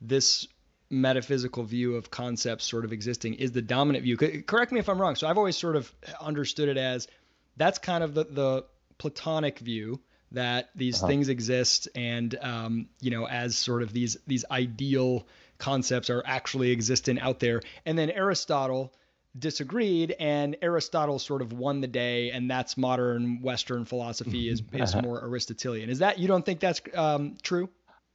[0.00, 0.46] this
[0.90, 4.16] metaphysical view of concepts sort of existing is the dominant view.
[4.16, 5.16] Correct me if I'm wrong.
[5.16, 7.08] So I've always sort of understood it as
[7.56, 8.64] that's kind of the, the
[8.98, 10.00] Platonic view
[10.32, 11.06] that these uh-huh.
[11.06, 15.26] things exist and um, you know as sort of these these ideal
[15.58, 17.62] concepts are actually existent out there.
[17.86, 18.92] And then aristotle
[19.36, 24.94] disagreed and aristotle sort of won the day and that's modern western philosophy is, is
[24.96, 25.90] more aristotelian.
[25.90, 27.68] Is that you don't think that's um, true?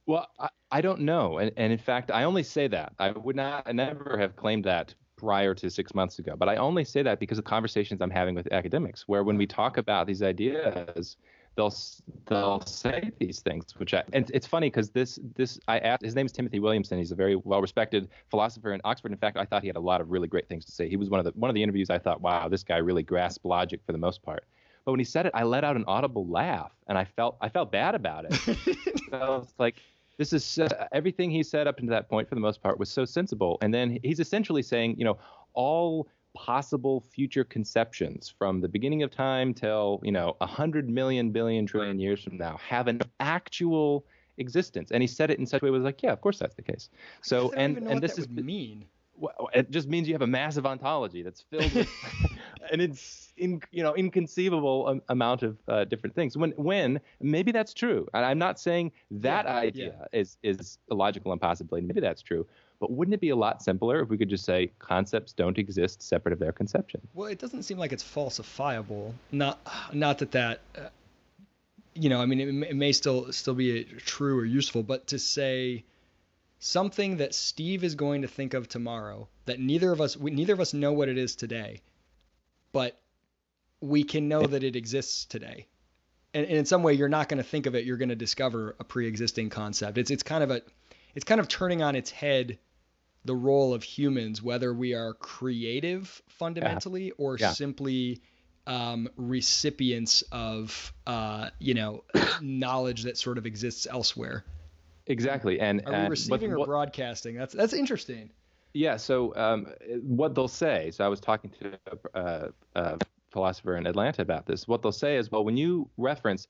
[0.06, 1.38] Well I, I don't know.
[1.38, 2.92] And, and in fact i only say that.
[2.98, 6.34] I would not I never have claimed that prior to six months ago.
[6.36, 9.46] But I only say that because of conversations I'm having with academics, where when we
[9.46, 11.16] talk about these ideas,
[11.56, 11.74] they'll
[12.26, 13.64] they'll say these things.
[13.76, 16.98] Which I, and it's funny because this this I asked his name is Timothy Williamson.
[16.98, 19.12] He's a very well respected philosopher in Oxford.
[19.12, 20.88] In fact, I thought he had a lot of really great things to say.
[20.88, 23.02] He was one of the one of the interviews I thought, wow, this guy really
[23.02, 24.44] grasped logic for the most part.
[24.86, 27.50] But when he said it, I let out an audible laugh, and I felt I
[27.50, 28.34] felt bad about it.
[29.10, 29.76] so I was like,
[30.20, 32.90] this is uh, everything he said up until that point for the most part was
[32.90, 33.56] so sensible.
[33.62, 35.16] And then he's essentially saying, you know,
[35.54, 41.30] all possible future conceptions from the beginning of time till you know a hundred million
[41.30, 44.04] billion trillion years from now have an actual
[44.36, 44.90] existence.
[44.92, 46.54] And he said it in such a way it was like yeah of course that's
[46.54, 46.90] the case.
[47.22, 48.84] So and and this is mean
[49.52, 51.88] it just means you have a massive ontology that's filled with
[52.72, 57.74] and it's in you know inconceivable amount of uh, different things when when maybe that's
[57.74, 60.20] true and i'm not saying that yeah, idea yeah.
[60.20, 62.46] is is a logical impossibility maybe that's true
[62.80, 66.02] but wouldn't it be a lot simpler if we could just say concepts don't exist
[66.02, 67.06] separate of their conception?
[67.12, 69.12] Well, it doesn't seem like it's falsifiable.
[69.30, 69.60] Not
[69.92, 70.88] not that that uh,
[71.94, 75.18] you know, I mean, it, it may still still be true or useful, but to
[75.18, 75.84] say
[76.60, 80.52] something that Steve is going to think of tomorrow that neither of us we, neither
[80.52, 81.80] of us know what it is today,
[82.72, 83.00] but
[83.80, 85.66] we can know that it exists today.
[86.32, 87.84] And, and in some way, you're not going to think of it.
[87.84, 89.98] You're going to discover a pre-existing concept.
[89.98, 90.62] It's it's kind of a
[91.14, 92.58] it's kind of turning on its head
[93.24, 97.12] the role of humans, whether we are creative fundamentally yeah.
[97.18, 97.50] or yeah.
[97.52, 98.22] simply
[98.66, 102.04] um, recipients of uh, you know
[102.42, 104.44] knowledge that sort of exists elsewhere.
[105.10, 107.34] Exactly, and are we and, receiving or broadcasting?
[107.34, 108.30] That's that's interesting.
[108.72, 108.96] Yeah.
[108.96, 109.66] So um,
[110.02, 110.90] what they'll say.
[110.92, 111.78] So I was talking to
[112.14, 112.98] a, a
[113.32, 114.68] philosopher in Atlanta about this.
[114.68, 116.46] What they'll say is, well, when you reference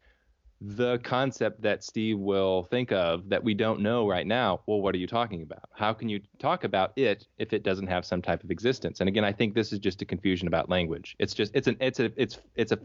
[0.61, 4.95] the concept that Steve will think of that we don't know right now, well, what
[4.95, 5.71] are you talking about?
[5.73, 9.01] How can you talk about it if it doesn't have some type of existence?
[9.01, 11.17] And again, I think this is just a confusion about language.
[11.19, 12.79] It's just it's an it's a it's it's a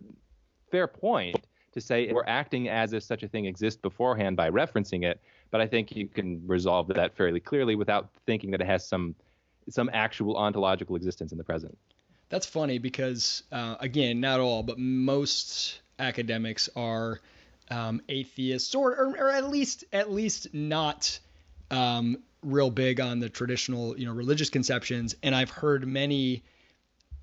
[0.72, 5.04] fair point to say we're acting as if such a thing exists beforehand by referencing
[5.04, 5.20] it,
[5.56, 9.16] but I think you can resolve that fairly clearly without thinking that it has some
[9.70, 11.78] some actual ontological existence in the present.
[12.28, 17.22] That's funny because uh, again, not all, but most academics are
[17.72, 21.18] um, atheists, or, or, or at least at least not
[21.72, 25.16] um, real big on the traditional you know religious conceptions.
[25.24, 26.44] And I've heard many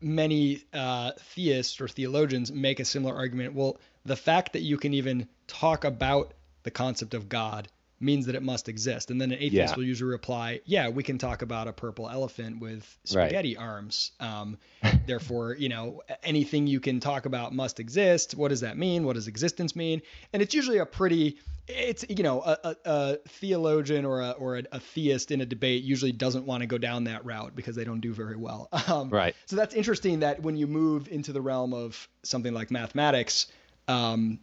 [0.00, 3.52] many uh, theists or theologians make a similar argument.
[3.52, 3.76] Well,
[4.06, 7.68] the fact that you can even talk about the concept of God
[8.02, 9.10] means that it must exist.
[9.10, 9.74] And then an atheist yeah.
[9.76, 13.64] will usually reply, "Yeah, we can talk about a purple elephant with spaghetti right.
[13.64, 14.12] arms.
[14.20, 14.58] Um,
[15.06, 18.34] therefore, you know, anything you can talk about must exist.
[18.34, 19.04] What does that mean?
[19.04, 21.38] What does existence mean?" And it's usually a pretty
[21.68, 25.46] it's you know a, a, a theologian or a or a, a, theist in a
[25.46, 28.68] debate usually doesn't want to go down that route because they don't do very well.
[28.88, 29.34] Um, right.
[29.46, 33.46] So that's interesting that when you move into the realm of something like mathematics,
[33.86, 34.40] um,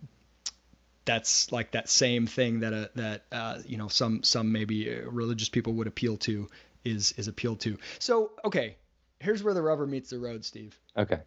[1.10, 5.10] that's like that same thing that uh, that uh, you know some some maybe uh,
[5.10, 6.48] religious people would appeal to
[6.86, 7.80] is is appealed to.
[7.98, 8.76] So okay,
[9.20, 10.80] here's where the rubber meets the road, Steve.
[10.96, 11.20] Okay.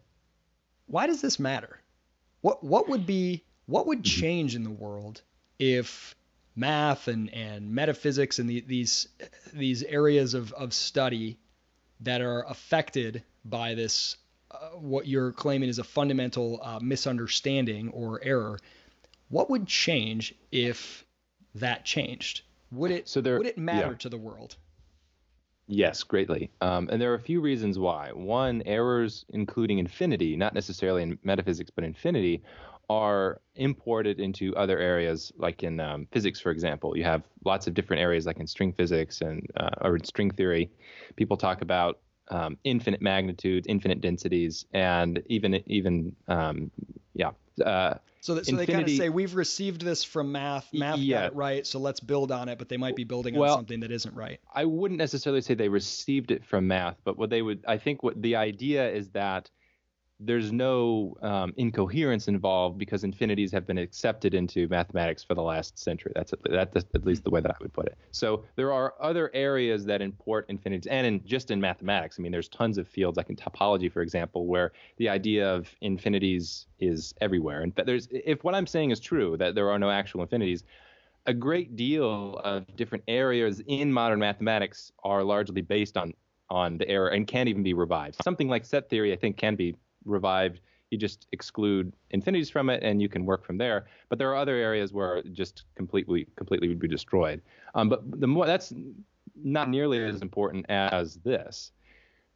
[0.85, 1.81] Why does this matter?
[2.39, 4.21] What what would be what would mm-hmm.
[4.21, 5.21] change in the world
[5.59, 6.15] if
[6.55, 9.09] math and, and metaphysics and the, these
[9.51, 11.37] these areas of, of study
[11.99, 14.15] that are affected by this
[14.49, 18.57] uh, what you're claiming is a fundamental uh, misunderstanding or error
[19.33, 21.03] what would change if
[21.55, 22.43] that changed?
[22.71, 23.97] Would it so there, would it matter yeah.
[23.97, 24.55] to the world?
[25.65, 26.51] Yes, greatly.
[26.61, 28.11] Um, and there are a few reasons why.
[28.11, 32.43] One, errors including infinity, not necessarily in metaphysics, but infinity,
[32.91, 36.95] are imported into other areas, like in um, physics, for example.
[36.95, 40.29] You have lots of different areas, like in string physics and uh, or in string
[40.29, 40.69] theory.
[41.15, 46.69] People talk about um, infinite magnitudes, infinite densities, and even even um,
[47.15, 47.31] yeah,
[47.61, 50.73] uh, so, that, so Infinity, they kind of say we've received this from math.
[50.73, 51.23] Math yeah.
[51.23, 52.57] got it right, so let's build on it.
[52.57, 54.39] But they might be building well, on something that isn't right.
[54.53, 58.01] I wouldn't necessarily say they received it from math, but what they would, I think,
[58.01, 59.49] what the idea is that
[60.25, 65.77] there's no um, incoherence involved because infinities have been accepted into mathematics for the last
[65.77, 66.11] century.
[66.15, 66.39] That's at,
[66.73, 67.97] that's at least the way that I would put it.
[68.11, 72.31] So there are other areas that import infinities, and in, just in mathematics, I mean,
[72.31, 77.13] there's tons of fields, like in topology, for example, where the idea of infinities is
[77.21, 77.61] everywhere.
[77.61, 80.63] And there's, if what I'm saying is true, that there are no actual infinities,
[81.25, 86.13] a great deal of different areas in modern mathematics are largely based on
[86.49, 88.21] on the error and can't even be revived.
[88.23, 89.75] Something like set theory, I think, can be
[90.05, 90.59] revived.
[90.89, 93.87] You just exclude infinities from it, and you can work from there.
[94.09, 97.41] But there are other areas where just completely, completely would be destroyed.
[97.73, 98.73] Um, but the more that's
[99.35, 101.71] not nearly as important as this.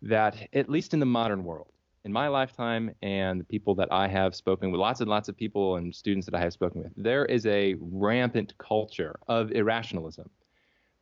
[0.01, 1.71] That at least in the modern world,
[2.05, 5.35] in my lifetime and the people that I have spoken with, lots and lots of
[5.35, 10.29] people and students that I have spoken with, there is a rampant culture of irrationalism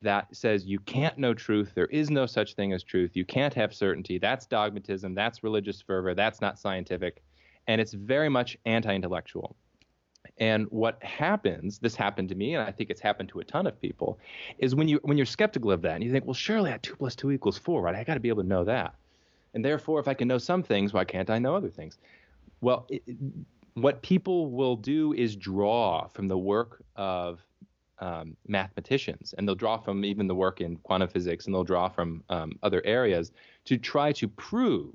[0.01, 1.71] that says you can't know truth.
[1.75, 3.15] There is no such thing as truth.
[3.15, 4.19] You can't have certainty.
[4.19, 5.15] That's dogmatism.
[5.15, 6.13] That's religious fervor.
[6.13, 7.23] That's not scientific.
[7.67, 9.55] and it's very much anti-intellectual.
[10.37, 13.67] And what happens, this happened to me, and I think it's happened to a ton
[13.67, 14.19] of people,
[14.57, 16.95] is when you when you're skeptical of that, and you think, well, surely that two
[16.95, 17.95] plus two equals four, right?
[17.95, 18.95] I got to be able to know that.
[19.53, 21.97] And therefore, if I can know some things, why can't I know other things?
[22.59, 23.03] Well, it,
[23.75, 27.39] what people will do is draw from the work of
[27.99, 31.89] um, mathematicians, and they'll draw from even the work in quantum physics, and they'll draw
[31.89, 33.31] from um, other areas
[33.65, 34.93] to try to prove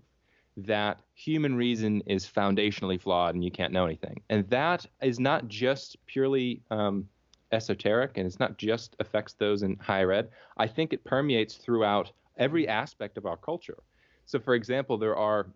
[0.57, 4.21] that human reason is foundationally flawed and you can't know anything.
[4.29, 7.09] And that is not just purely um,
[7.53, 10.29] esoteric, and it's not just affects those in higher ed.
[10.57, 13.79] I think it permeates throughout every aspect of our culture.
[14.27, 15.47] So, for example, there are,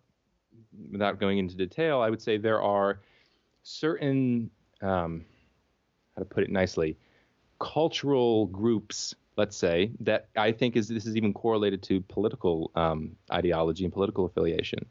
[0.91, 2.99] without going into detail, I would say there are
[3.63, 4.49] certain,
[4.81, 5.25] um,
[6.15, 6.97] how to put it nicely,
[7.59, 13.15] cultural groups, let's say, that I think is this is even correlated to political um,
[13.31, 14.85] ideology and political affiliation,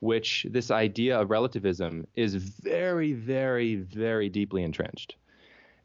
[0.00, 5.16] which this idea of relativism is very, very, very deeply entrenched.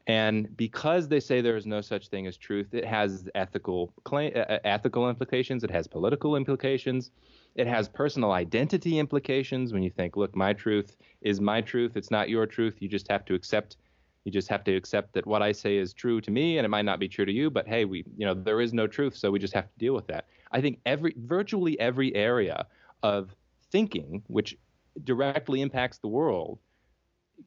[0.06, 4.32] And because they say there is no such thing as truth, it has ethical claim,
[4.34, 5.62] uh, ethical implications.
[5.62, 7.12] It has political implications.
[7.54, 11.96] It has personal identity implications when you think, look, my truth is my truth.
[11.96, 12.76] It's not your truth.
[12.80, 13.76] You just have to accept.
[14.24, 16.68] You just have to accept that what I say is true to me, and it
[16.68, 17.50] might not be true to you.
[17.50, 19.94] But hey, we, you know, there is no truth, so we just have to deal
[19.94, 20.26] with that.
[20.52, 22.66] I think every, virtually every area
[23.02, 23.34] of
[23.70, 24.56] thinking, which
[25.04, 26.58] directly impacts the world,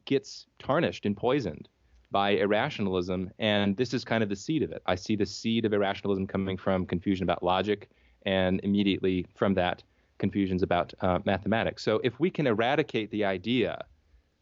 [0.04, 1.68] gets tarnished and poisoned
[2.10, 4.82] by irrationalism, and this is kind of the seed of it.
[4.86, 7.88] I see the seed of irrationalism coming from confusion about logic,
[8.26, 9.82] and immediately from that,
[10.18, 11.82] confusions about uh, mathematics.
[11.82, 13.84] So if we can eradicate the idea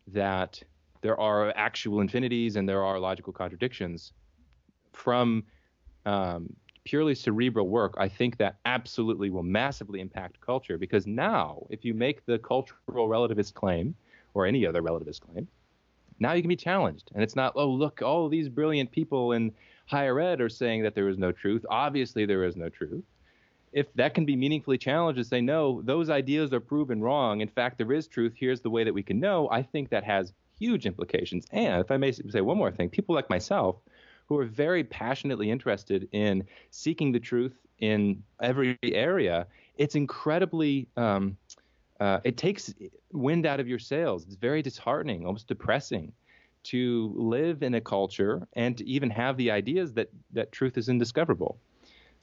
[0.09, 0.63] that
[1.05, 4.15] there are actual infinities and there are logical contradictions
[4.95, 5.45] from
[6.07, 6.49] um,
[6.85, 11.93] purely cerebral work, I think that absolutely will massively impact culture because now, if you
[11.93, 13.95] make the cultural relativist claim
[14.33, 15.47] or any other relativist claim,
[16.21, 17.11] now you can be challenged.
[17.13, 19.53] And it's not, oh, look, all these brilliant people in
[19.85, 21.67] higher ed are saying that there is no truth.
[21.69, 23.05] Obviously, there is no truth
[23.75, 27.41] if that can be meaningfully challenged and say, no, those ideas are proven wrong.
[27.41, 28.33] In fact, there is truth.
[28.37, 29.49] Here's the way that we can know.
[29.51, 31.47] I think that has huge implications.
[31.51, 33.77] And if I may say one more thing, people like myself
[34.27, 39.47] who are very passionately interested in seeking the truth in every area,
[39.77, 41.37] it's incredibly, um,
[42.01, 42.73] uh, it takes
[43.13, 44.25] wind out of your sails.
[44.25, 46.13] It's very disheartening, almost depressing
[46.65, 50.89] to live in a culture and to even have the ideas that, that truth is
[50.89, 51.59] indiscoverable.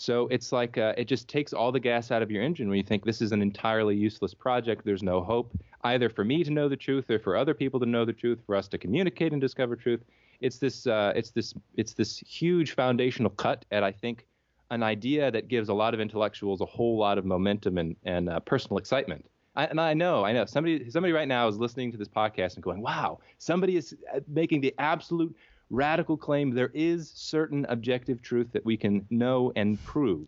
[0.01, 2.77] So it's like uh, it just takes all the gas out of your engine when
[2.77, 4.83] you think this is an entirely useless project.
[4.83, 7.85] There's no hope either for me to know the truth or for other people to
[7.85, 10.01] know the truth, for us to communicate and discover truth.
[10.39, 14.25] It's this uh, it's this it's this huge foundational cut at I think
[14.71, 18.27] an idea that gives a lot of intellectuals a whole lot of momentum and and
[18.27, 19.23] uh, personal excitement.
[19.55, 22.55] I, and I know, I know somebody somebody right now is listening to this podcast
[22.55, 25.35] and going, "Wow, somebody is uh, making the absolute
[25.72, 30.28] radical claim there is certain objective truth that we can know and prove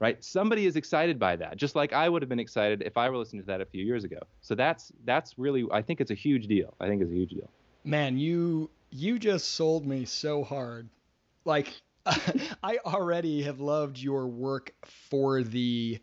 [0.00, 0.22] right?
[0.22, 3.16] Somebody is excited by that just like i would have been excited if i were
[3.16, 4.18] listening to that a few years ago.
[4.40, 6.74] So that's that's really i think it's a huge deal.
[6.80, 7.50] I think it's a huge deal.
[7.84, 10.88] Man you you just sold me so hard.
[11.44, 11.68] Like
[12.06, 14.72] i already have loved your work
[15.10, 15.98] for the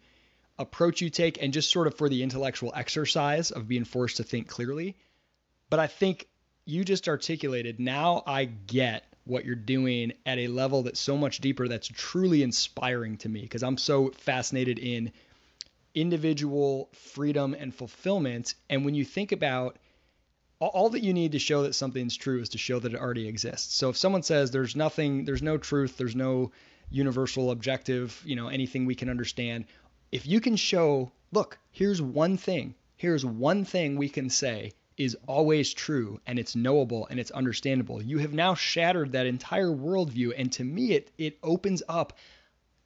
[0.58, 4.24] approach you take and just sort of for the intellectual exercise of being forced to
[4.24, 4.96] think clearly.
[5.70, 6.28] But i think
[6.66, 11.40] you just articulated, now I get what you're doing at a level that's so much
[11.40, 15.12] deeper that's truly inspiring to me because I'm so fascinated in
[15.94, 18.54] individual freedom and fulfillment.
[18.70, 19.78] And when you think about
[20.60, 23.28] all that you need to show that something's true is to show that it already
[23.28, 23.76] exists.
[23.76, 26.52] So if someone says there's nothing, there's no truth, there's no
[26.90, 29.66] universal objective, you know, anything we can understand,
[30.12, 35.18] if you can show, look, here's one thing, here's one thing we can say is
[35.28, 38.02] always true and it's knowable and it's understandable.
[38.02, 40.34] You have now shattered that entire worldview.
[40.38, 42.14] And to me, it, it opens up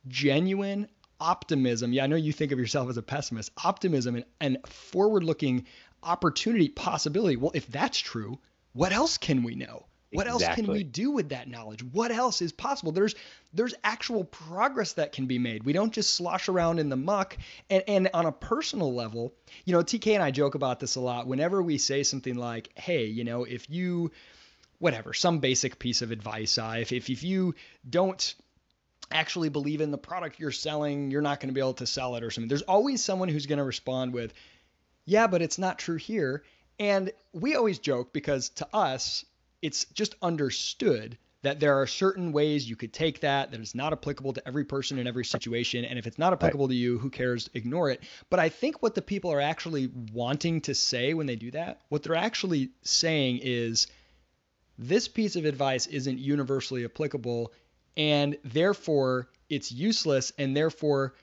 [0.07, 0.87] genuine
[1.19, 1.93] optimism.
[1.93, 5.65] Yeah, I know you think of yourself as a pessimist, optimism and, and forward looking
[6.01, 7.35] opportunity, possibility.
[7.35, 8.39] Well, if that's true,
[8.73, 9.85] what else can we know?
[10.11, 10.45] What exactly.
[10.47, 11.83] else can we do with that knowledge?
[11.83, 12.91] What else is possible?
[12.91, 13.13] There's
[13.53, 15.63] there's actual progress that can be made.
[15.63, 17.37] We don't just slosh around in the muck.
[17.69, 19.33] And and on a personal level,
[19.65, 21.27] you know, TK and I joke about this a lot.
[21.27, 24.11] Whenever we say something like, "Hey, you know, if you
[24.79, 27.53] whatever, some basic piece of advice, uh, if, if if you
[27.87, 28.33] don't
[29.11, 32.15] actually believe in the product you're selling, you're not going to be able to sell
[32.15, 34.33] it or something." There's always someone who's going to respond with,
[35.05, 36.43] "Yeah, but it's not true here."
[36.79, 39.25] And we always joke because to us,
[39.61, 43.93] it's just understood that there are certain ways you could take that that is not
[43.93, 45.85] applicable to every person in every situation.
[45.85, 46.73] And if it's not applicable right.
[46.73, 47.49] to you who cares?
[47.53, 48.03] Ignore it.
[48.29, 51.81] But i think what the people are actually wanting to say when they do that
[51.89, 53.87] what they're actually saying is
[54.77, 57.53] this piece of advice isn't universally applicable
[57.97, 61.13] and therefore it's useless and therefore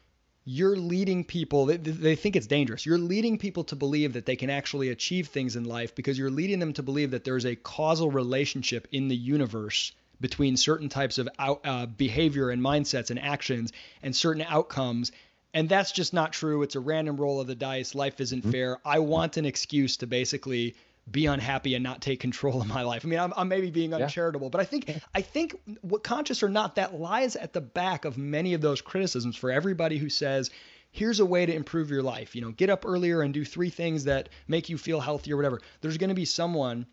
[0.49, 4.37] you're leading people they, they, think it's dangerous you're leading people to believe that they
[4.37, 7.57] can actually achieve things in life because you're leading them to believe that there's a
[7.57, 13.21] causal relationship in the universe between certain types of out, uh, behavior and mindsets and
[13.21, 15.13] actions and certain outcomes.
[15.55, 16.63] And that's just not true.
[16.63, 17.95] It's a random roll of the dice.
[17.95, 18.51] Life isn't mm-hmm.
[18.51, 18.79] fair.
[18.85, 20.77] I want an excuse to basically
[21.11, 23.05] be unhappy and not take control of my life.
[23.05, 24.51] I mean, I'm, I'm maybe being uncharitable, yeah.
[24.51, 28.19] but I think I think what conscious or not, that lies at the back of
[28.19, 30.51] many of those criticisms for everybody who says,
[30.91, 32.35] here's a way to improve your life.
[32.35, 35.37] You know, get up earlier and do three things that make you feel healthy or
[35.37, 35.61] whatever.
[35.81, 36.87] There's going to be someone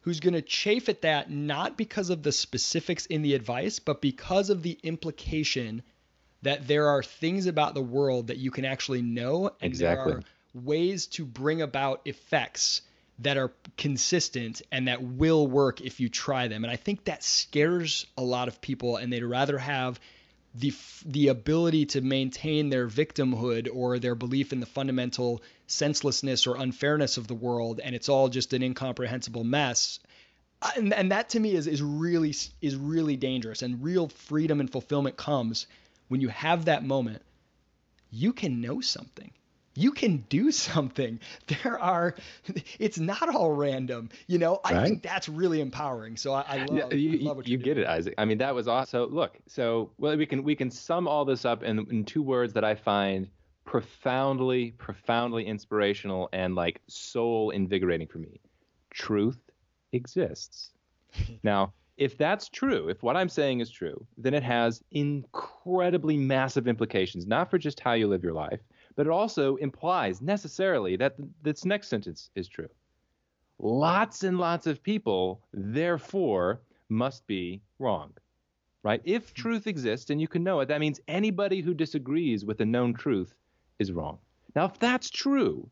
[0.00, 4.00] who's going to chafe at that not because of the specifics in the advice, but
[4.00, 5.82] because of the implication
[6.42, 10.12] that there are things about the world that you can actually know and exactly.
[10.12, 10.24] there are
[10.54, 12.82] ways to bring about effects
[13.18, 16.64] that are consistent and that will work if you try them.
[16.64, 20.00] And I think that scares a lot of people and they'd rather have
[20.54, 20.74] the
[21.06, 27.16] the ability to maintain their victimhood or their belief in the fundamental senselessness or unfairness
[27.16, 29.98] of the world and it's all just an incomprehensible mess.
[30.60, 34.60] Uh, and, and that to me is is really is really dangerous and real freedom
[34.60, 35.66] and fulfillment comes
[36.08, 37.22] when you have that moment.
[38.10, 39.32] You can know something
[39.74, 41.20] you can do something.
[41.46, 42.14] There are,
[42.78, 44.10] it's not all random.
[44.26, 44.84] You know, I right?
[44.84, 46.16] think that's really empowering.
[46.16, 48.14] So I, I love, you, I love what you get it, Isaac.
[48.18, 49.14] I mean, that was awesome.
[49.14, 52.52] Look, so well, we can we can sum all this up in, in two words
[52.54, 53.28] that I find
[53.64, 58.40] profoundly, profoundly inspirational and like soul invigorating for me.
[58.90, 59.38] Truth
[59.92, 60.70] exists.
[61.42, 66.66] now, if that's true, if what I'm saying is true, then it has incredibly massive
[66.66, 68.60] implications, not for just how you live your life,
[68.96, 72.68] but it also implies necessarily that this next sentence is true.
[73.58, 78.12] Lots and lots of people, therefore, must be wrong.
[78.82, 79.00] Right?
[79.04, 79.34] If hmm.
[79.34, 82.94] truth exists and you can know it, that means anybody who disagrees with a known
[82.94, 83.34] truth
[83.78, 84.18] is wrong.
[84.54, 85.70] Now, if that's true,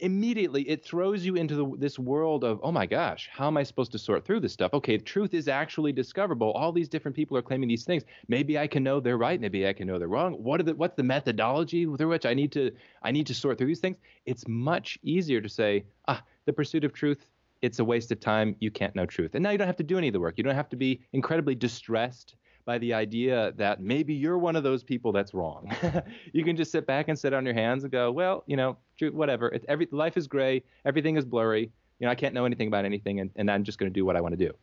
[0.00, 3.62] immediately it throws you into the, this world of oh my gosh how am i
[3.62, 4.74] supposed to sort through this stuff?
[4.74, 6.52] Okay truth is actually discoverable.
[6.52, 8.04] All these different people are claiming these things.
[8.28, 10.34] Maybe i can know they're right maybe i can know they're wrong.
[10.34, 12.70] What are the what's the methodology through which i need to
[13.02, 13.96] i need to sort through these things?
[14.26, 17.26] It's much easier to say ah the pursuit of truth
[17.62, 18.56] it's a waste of time.
[18.60, 19.34] You can't know truth.
[19.34, 20.38] And now you don't have to do any of the work.
[20.38, 22.36] You don't have to be incredibly distressed
[22.70, 25.68] by the idea that maybe you're one of those people that's wrong.
[26.32, 28.76] you can just sit back and sit on your hands and go, well, you know,
[29.10, 29.52] whatever.
[29.66, 31.72] Every life is gray, everything is blurry.
[31.98, 34.04] You know, I can't know anything about anything, and, and I'm just going to do
[34.04, 34.54] what I want to do.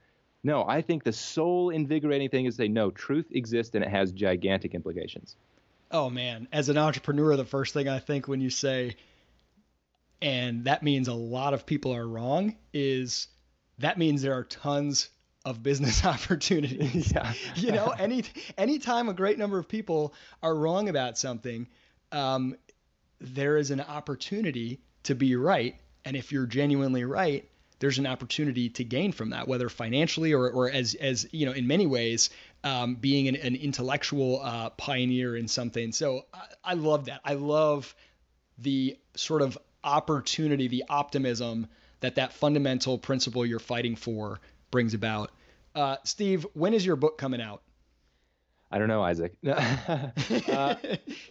[0.41, 3.89] No, I think the soul invigorating thing is to say, no, truth exists and it
[3.89, 5.35] has gigantic implications.
[5.91, 8.95] Oh man, as an entrepreneur, the first thing I think when you say,
[10.21, 13.27] and that means a lot of people are wrong, is
[13.79, 15.09] that means there are tons
[15.47, 17.11] of business opportunities.
[17.15, 17.33] yeah.
[17.55, 18.23] you know, any
[18.57, 20.13] anytime a great number of people
[20.43, 21.67] are wrong about something,
[22.11, 22.55] um,
[23.19, 25.75] there is an opportunity to be right.
[26.05, 27.49] And if you're genuinely right,
[27.79, 31.51] there's an opportunity to gain from that, whether financially or, or as, as you know,
[31.51, 32.29] in many ways,
[32.63, 35.91] um, being an, an intellectual uh, pioneer in something.
[35.91, 37.21] So I, I love that.
[37.23, 37.95] I love
[38.57, 41.67] the sort of opportunity, the optimism
[41.99, 44.39] that that fundamental principle you're fighting for
[44.71, 45.31] brings about.
[45.77, 47.61] Uh, Steve, when is your book coming out?
[48.71, 49.33] I don't know, Isaac.
[49.47, 50.09] uh,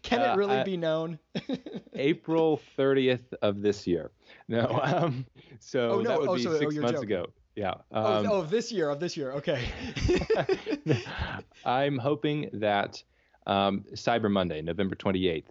[0.02, 1.18] Can it really uh, be known?
[1.94, 4.12] April 30th of this year.
[4.46, 4.80] No.
[4.80, 5.26] Um,
[5.58, 6.08] so oh, no.
[6.10, 7.12] that would oh, be so, six oh, months joking.
[7.12, 7.26] ago.
[7.56, 7.74] Yeah.
[7.90, 9.32] Oh, um, oh, this year of this year.
[9.32, 9.68] Okay.
[11.64, 13.02] I'm hoping that
[13.48, 15.46] um, Cyber Monday, November 28th,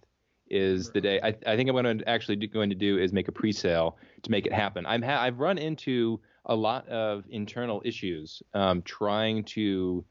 [0.48, 1.20] is the day.
[1.22, 3.96] I, I think I'm going to actually do, going to do is make a pre-sale
[4.22, 4.86] to make it happen.
[4.86, 10.04] I'm ha- I've run into a lot of internal issues um, trying to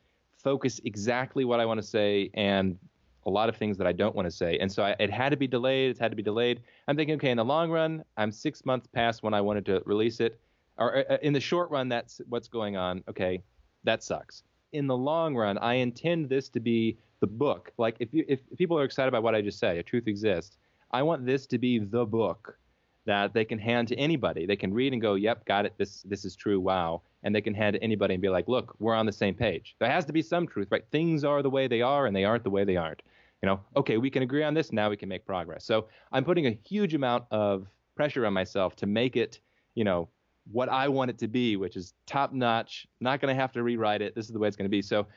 [0.43, 2.77] focus exactly what I want to say and
[3.25, 4.57] a lot of things that I don't want to say.
[4.59, 5.89] And so I, it had to be delayed.
[5.89, 6.61] It's had to be delayed.
[6.87, 9.81] I'm thinking, okay, in the long run, I'm six months past when I wanted to
[9.85, 10.39] release it.
[10.77, 13.03] Or uh, uh, in the short run, that's what's going on.
[13.09, 13.41] Okay,
[13.83, 14.43] that sucks.
[14.75, 17.71] In the long run, I intend this to be the book.
[17.77, 20.57] Like if you if people are excited about what I just say, a truth exists.
[20.91, 22.59] I want this to be the book
[23.05, 24.45] that they can hand to anybody.
[24.45, 25.73] They can read and go, "Yep, got it.
[25.77, 26.59] This this is true.
[26.59, 29.33] Wow." And they can hand to anybody and be like, "Look, we're on the same
[29.33, 30.83] page." There has to be some truth, right?
[30.91, 33.01] Things are the way they are, and they aren't the way they aren't.
[33.41, 34.73] You know, okay, we can agree on this.
[34.73, 35.63] Now we can make progress.
[35.65, 39.39] So I'm putting a huge amount of pressure on myself to make it,
[39.73, 40.09] you know,
[40.51, 42.87] what I want it to be, which is top notch.
[42.99, 44.15] Not going to have to rewrite it.
[44.15, 44.81] This is the way it's going to be.
[44.81, 45.07] So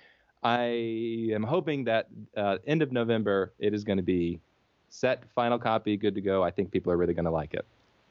[0.42, 4.40] I am hoping that uh, end of November it is going to be
[4.88, 6.42] set, final copy, good to go.
[6.42, 7.66] I think people are really going to like it.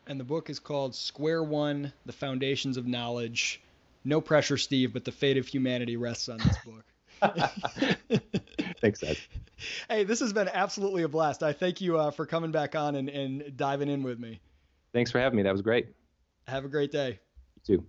[0.08, 3.62] And the book is called Square One: The Foundations of Knowledge.
[4.06, 6.86] No pressure, Steve, but the fate of humanity rests on this book.
[8.82, 9.18] Thanks, Ed.
[9.90, 11.44] Hey, this has been absolutely a blast.
[11.44, 14.40] I thank you uh, for coming back on and, and diving in with me.
[14.94, 15.44] Thanks for having me.
[15.44, 15.88] That was great.
[16.48, 17.20] Have a great day.
[17.68, 17.86] You too.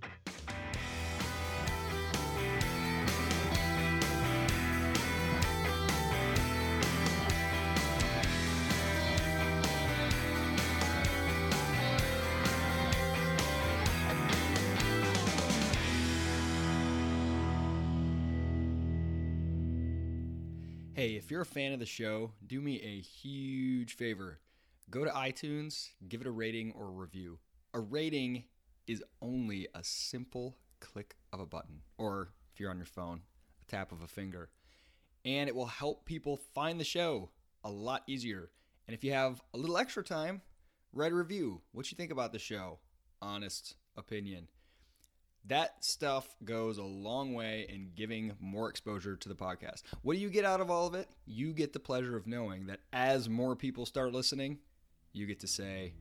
[20.95, 24.41] Hey, if you're a fan of the show, do me a huge favor.
[24.91, 27.39] Go to iTunes, give it a rating or a review.
[27.79, 28.43] A rating
[28.89, 33.21] is only a simple click of a button, or if you're on your phone,
[33.63, 34.51] a tap of a finger.
[35.25, 37.31] And it will help people find the show
[37.63, 38.51] a lot easier.
[38.89, 40.43] And if you have a little extra time,
[40.93, 41.61] write a review.
[41.71, 42.81] What you think about the show?
[43.23, 44.49] Honest opinion.
[45.47, 49.83] That stuff goes a long way in giving more exposure to the podcast.
[50.03, 51.09] What do you get out of all of it?
[51.27, 54.59] You get the pleasure of knowing that as more people start listening,
[55.13, 55.95] you get to say,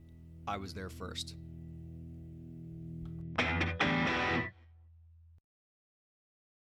[0.48, 1.36] I was there first.